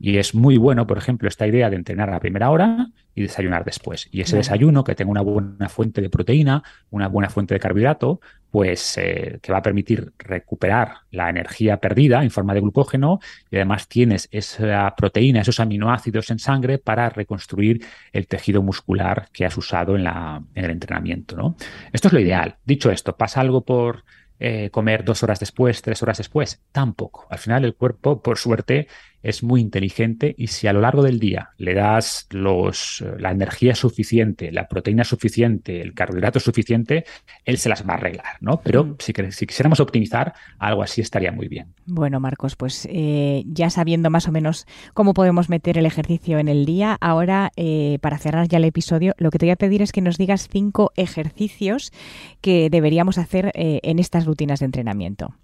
Y 0.05 0.19
es 0.19 0.35
muy 0.35 0.57
bueno, 0.57 0.85
por 0.85 0.99
ejemplo, 0.99 1.29
esta 1.29 1.47
idea 1.47 1.71
de 1.71 1.77
entrenar 1.77 2.09
a 2.09 2.15
la 2.15 2.19
primera 2.19 2.51
hora 2.51 2.89
y 3.15 3.23
desayunar 3.23 3.65
después. 3.65 4.09
Y 4.11 4.21
ese 4.21 4.37
desayuno 4.37 4.83
que 4.83 4.97
tenga 4.97 5.13
una 5.13 5.21
buena 5.21 5.69
fuente 5.69 6.01
de 6.01 6.11
proteína, 6.11 6.65
una 6.91 7.07
buena 7.07 7.31
fuente 7.31 7.55
de 7.55 7.61
carbohidrato, 7.61 8.21
pues 8.51 8.99
eh, 8.99 9.39
que 9.41 9.53
va 9.53 9.59
a 9.59 9.63
permitir 9.63 10.13
recuperar 10.19 11.03
la 11.13 11.31
energía 11.31 11.77
perdida 11.77 12.25
en 12.25 12.33
forma 12.33 12.53
de 12.53 12.63
glucógeno 12.63 13.21
y 13.49 13.55
además 13.55 13.87
tienes 13.87 14.29
esa 14.33 14.93
proteína, 14.97 15.43
esos 15.43 15.61
aminoácidos 15.61 16.33
en 16.33 16.41
sangre 16.41 16.79
para 16.79 17.09
reconstruir 17.09 17.87
el 18.13 18.27
tejido 18.27 18.61
muscular 18.61 19.29
que 19.33 19.47
has 19.47 19.57
usado 19.57 19.95
en, 19.95 20.03
la, 20.03 20.43
en 20.57 20.65
el 20.65 20.73
entrenamiento. 20.73 21.37
¿no? 21.37 21.55
Esto 21.93 22.09
es 22.09 22.15
lo 22.15 22.19
ideal. 22.19 22.57
Dicho 22.65 22.91
esto, 22.91 23.17
pasa 23.17 23.41
algo 23.41 23.65
por 23.65 24.03
eh, 24.45 24.71
comer 24.71 25.05
dos 25.05 25.23
horas 25.23 25.39
después, 25.39 25.81
tres 25.81 26.03
horas 26.03 26.19
después. 26.19 26.61
Tampoco. 26.73 27.29
Al 27.31 27.39
final 27.39 27.65
el 27.65 27.77
cuerpo, 27.77 28.21
por 28.21 28.39
suerte, 28.39 28.89
es 29.23 29.43
muy 29.43 29.61
inteligente 29.61 30.35
y 30.37 30.49
si 30.49 30.67
a 30.67 30.73
lo 30.73 30.81
largo 30.81 31.03
del 31.03 31.19
día 31.19 31.51
le 31.59 31.75
das 31.75 32.27
los, 32.31 33.05
la 33.19 33.31
energía 33.31 33.75
suficiente, 33.75 34.51
la 34.53 34.69
proteína 34.69 35.05
suficiente, 35.05 35.81
el 35.81 35.95
carbohidrato 35.95 36.41
suficiente, 36.41 37.05
él 37.45 37.59
se 37.59 37.69
las 37.69 37.87
va 37.87 37.95
a 37.95 37.97
arreglar, 37.97 38.37
¿no? 38.41 38.61
Pero 38.63 38.85
mm. 38.85 38.97
si, 38.99 39.13
si, 39.31 39.47
quisiéramos 39.47 39.81
optimizar, 39.81 40.35
algo 40.59 40.83
así 40.83 41.01
estaría 41.01 41.33
muy 41.33 41.49
bien. 41.49 41.69
Bueno, 41.87 42.21
Marcos, 42.21 42.57
pues 42.57 42.89
eh, 42.91 43.45
ya 43.47 43.71
sabiendo 43.71 44.11
más 44.11 44.29
o 44.29 44.33
menos 44.33 44.67
cómo 44.95 45.15
podemos 45.15 45.49
meter 45.49 45.79
el 45.79 45.87
ejercicio 45.87 46.39
en 46.39 46.49
el 46.49 46.65
día, 46.65 46.97
ahora 47.01 47.53
eh, 47.57 47.99
para 48.01 48.19
cerrar 48.19 48.49
ya 48.49 48.59
el 48.59 48.65
episodio, 48.65 49.15
lo 49.19 49.31
que 49.31 49.39
te 49.39 49.47
voy 49.47 49.53
a 49.53 49.57
pedir 49.57 49.83
es 49.83 49.93
que 49.93 50.01
nos 50.01 50.19
digas 50.19 50.49
cinco 50.51 50.93
ejercicios 50.97 51.93
que 52.41 52.71
deberíamos 52.71 53.19
hacer 53.19 53.53
eh, 53.55 53.81
en 53.83 53.99
estas 53.99 54.27
rutinas 54.27 54.61
de 54.61 54.67
entrenamiento. 54.67 55.35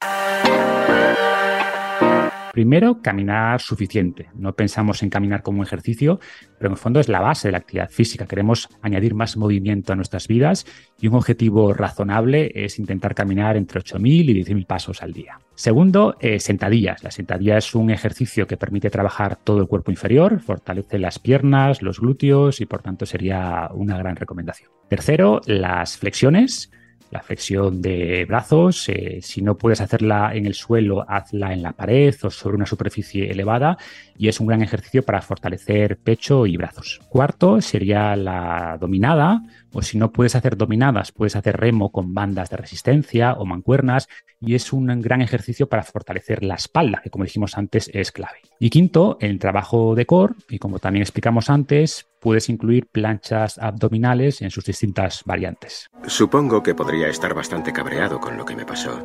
Primero, 2.58 3.00
caminar 3.02 3.60
suficiente. 3.60 4.30
No 4.34 4.52
pensamos 4.56 5.04
en 5.04 5.10
caminar 5.10 5.44
como 5.44 5.62
ejercicio, 5.62 6.18
pero 6.58 6.70
en 6.70 6.72
el 6.72 6.76
fondo 6.76 6.98
es 6.98 7.08
la 7.08 7.20
base 7.20 7.46
de 7.46 7.52
la 7.52 7.58
actividad 7.58 7.88
física. 7.88 8.26
Queremos 8.26 8.68
añadir 8.82 9.14
más 9.14 9.36
movimiento 9.36 9.92
a 9.92 9.94
nuestras 9.94 10.26
vidas 10.26 10.66
y 11.00 11.06
un 11.06 11.14
objetivo 11.14 11.72
razonable 11.72 12.50
es 12.56 12.80
intentar 12.80 13.14
caminar 13.14 13.56
entre 13.56 13.80
8.000 13.80 14.00
y 14.02 14.44
10.000 14.44 14.66
pasos 14.66 15.02
al 15.04 15.12
día. 15.12 15.38
Segundo, 15.54 16.16
eh, 16.18 16.40
sentadillas. 16.40 17.04
La 17.04 17.12
sentadilla 17.12 17.58
es 17.58 17.76
un 17.76 17.90
ejercicio 17.90 18.48
que 18.48 18.56
permite 18.56 18.90
trabajar 18.90 19.36
todo 19.36 19.60
el 19.60 19.68
cuerpo 19.68 19.92
inferior, 19.92 20.40
fortalece 20.40 20.98
las 20.98 21.20
piernas, 21.20 21.80
los 21.80 22.00
glúteos 22.00 22.60
y 22.60 22.66
por 22.66 22.82
tanto 22.82 23.06
sería 23.06 23.70
una 23.72 23.96
gran 23.98 24.16
recomendación. 24.16 24.72
Tercero, 24.88 25.42
las 25.46 25.96
flexiones 25.96 26.72
la 27.10 27.20
flexión 27.20 27.80
de 27.80 28.24
brazos. 28.26 28.88
Eh, 28.88 29.20
si 29.22 29.42
no 29.42 29.56
puedes 29.56 29.80
hacerla 29.80 30.34
en 30.34 30.46
el 30.46 30.54
suelo, 30.54 31.04
hazla 31.08 31.52
en 31.52 31.62
la 31.62 31.72
pared 31.72 32.14
o 32.22 32.30
sobre 32.30 32.56
una 32.56 32.66
superficie 32.66 33.30
elevada 33.30 33.78
y 34.16 34.28
es 34.28 34.40
un 34.40 34.46
gran 34.46 34.62
ejercicio 34.62 35.02
para 35.02 35.22
fortalecer 35.22 35.98
pecho 35.98 36.46
y 36.46 36.56
brazos. 36.56 37.00
Cuarto 37.08 37.60
sería 37.60 38.16
la 38.16 38.76
dominada, 38.80 39.42
o 39.72 39.82
si 39.82 39.98
no 39.98 40.12
puedes 40.12 40.34
hacer 40.34 40.56
dominadas, 40.56 41.12
puedes 41.12 41.36
hacer 41.36 41.56
remo 41.56 41.92
con 41.92 42.14
bandas 42.14 42.50
de 42.50 42.56
resistencia 42.56 43.34
o 43.34 43.44
mancuernas 43.44 44.08
y 44.40 44.54
es 44.54 44.72
un 44.72 44.86
gran 45.00 45.22
ejercicio 45.22 45.68
para 45.68 45.82
fortalecer 45.82 46.44
la 46.44 46.54
espalda, 46.54 47.00
que 47.02 47.10
como 47.10 47.24
dijimos 47.24 47.56
antes 47.56 47.90
es 47.92 48.12
clave. 48.12 48.38
Y 48.58 48.70
quinto, 48.70 49.18
el 49.20 49.38
trabajo 49.38 49.94
de 49.94 50.06
core, 50.06 50.34
y 50.48 50.58
como 50.58 50.78
también 50.78 51.02
explicamos 51.02 51.50
antes, 51.50 52.07
puedes 52.28 52.50
incluir 52.50 52.88
planchas 52.88 53.56
abdominales 53.56 54.42
en 54.42 54.50
sus 54.50 54.62
distintas 54.66 55.22
variantes. 55.24 55.88
Supongo 56.06 56.62
que 56.62 56.74
podría 56.74 57.08
estar 57.08 57.32
bastante 57.32 57.72
cabreado 57.72 58.20
con 58.20 58.36
lo 58.36 58.44
que 58.44 58.54
me 58.54 58.66
pasó, 58.66 59.02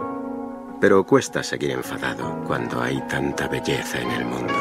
pero 0.82 1.06
cuesta 1.06 1.42
seguir 1.42 1.72
enfadado 1.72 2.44
cuando 2.46 2.82
hay 2.82 3.00
tanta 3.08 3.48
belleza 3.48 4.02
en 4.02 4.12
el 4.12 4.26
mundo. 4.26 4.54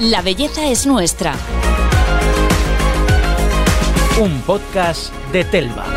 La 0.00 0.20
belleza 0.20 0.66
es 0.66 0.86
nuestra. 0.86 1.34
Un 4.20 4.38
podcast 4.42 5.14
de 5.32 5.44
Telva. 5.44 5.89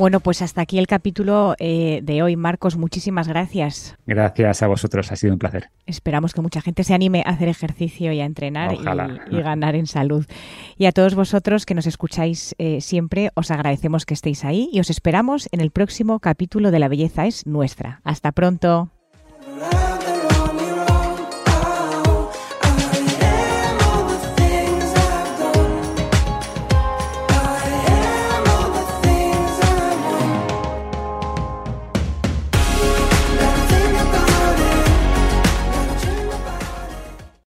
Bueno, 0.00 0.20
pues 0.20 0.40
hasta 0.40 0.62
aquí 0.62 0.78
el 0.78 0.86
capítulo 0.86 1.54
eh, 1.58 2.00
de 2.02 2.22
hoy. 2.22 2.34
Marcos, 2.34 2.78
muchísimas 2.78 3.28
gracias. 3.28 3.98
Gracias 4.06 4.62
a 4.62 4.66
vosotros, 4.66 5.12
ha 5.12 5.16
sido 5.16 5.34
un 5.34 5.38
placer. 5.38 5.68
Esperamos 5.84 6.32
que 6.32 6.40
mucha 6.40 6.62
gente 6.62 6.84
se 6.84 6.94
anime 6.94 7.22
a 7.26 7.32
hacer 7.32 7.48
ejercicio 7.48 8.10
y 8.10 8.20
a 8.22 8.24
entrenar 8.24 8.72
y, 8.72 9.42
ganar 9.42 9.74
en 9.74 9.86
salud. 9.86 10.24
Y 10.78 10.86
a 10.86 10.92
todos 10.92 11.14
vosotros 11.14 11.66
que 11.66 11.74
nos 11.74 11.86
escucháis 11.86 12.54
eh, 12.56 12.80
siempre, 12.80 13.30
os 13.34 13.50
agradecemos 13.50 14.06
que 14.06 14.14
estéis 14.14 14.42
ahí 14.46 14.70
y 14.72 14.80
os 14.80 14.88
esperamos 14.88 15.50
en 15.52 15.60
el 15.60 15.70
próximo 15.70 16.18
capítulo 16.18 16.70
de 16.70 16.78
La 16.78 16.88
Belleza 16.88 17.26
es 17.26 17.46
Nuestra. 17.46 18.00
Hasta 18.02 18.32
pronto. 18.32 18.88